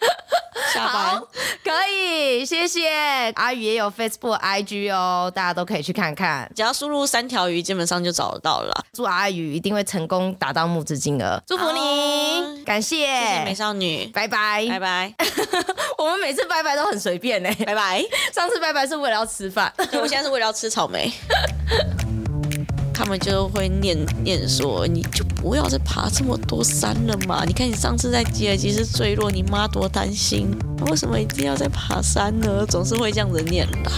[0.74, 1.22] 下班
[1.64, 2.89] 可以，谢谢。
[3.36, 6.51] 阿宇也有 Facebook、IG 哦，大家都可以去看看。
[6.55, 8.86] 只要输入三条鱼，基本上就找得到了。
[8.91, 15.14] 祝阿宇一定会成功达到募资金额，祝福你，哦、感谢，谢谢美少女，拜拜，拜拜。
[15.97, 18.03] 我们每次拜拜都很随便呢，拜拜。
[18.34, 21.12] 上次拜拜是为了要吃饭，我现在是为了要吃草莓。
[22.97, 27.45] 他们就会念念说，你就不要再爬这么多山了嘛！
[27.45, 30.49] 你看你上次在吉尔吉斯坠落，你妈多担心，
[30.87, 32.65] 为什么一定要再爬山呢？
[32.65, 33.91] 总是会这样子念的。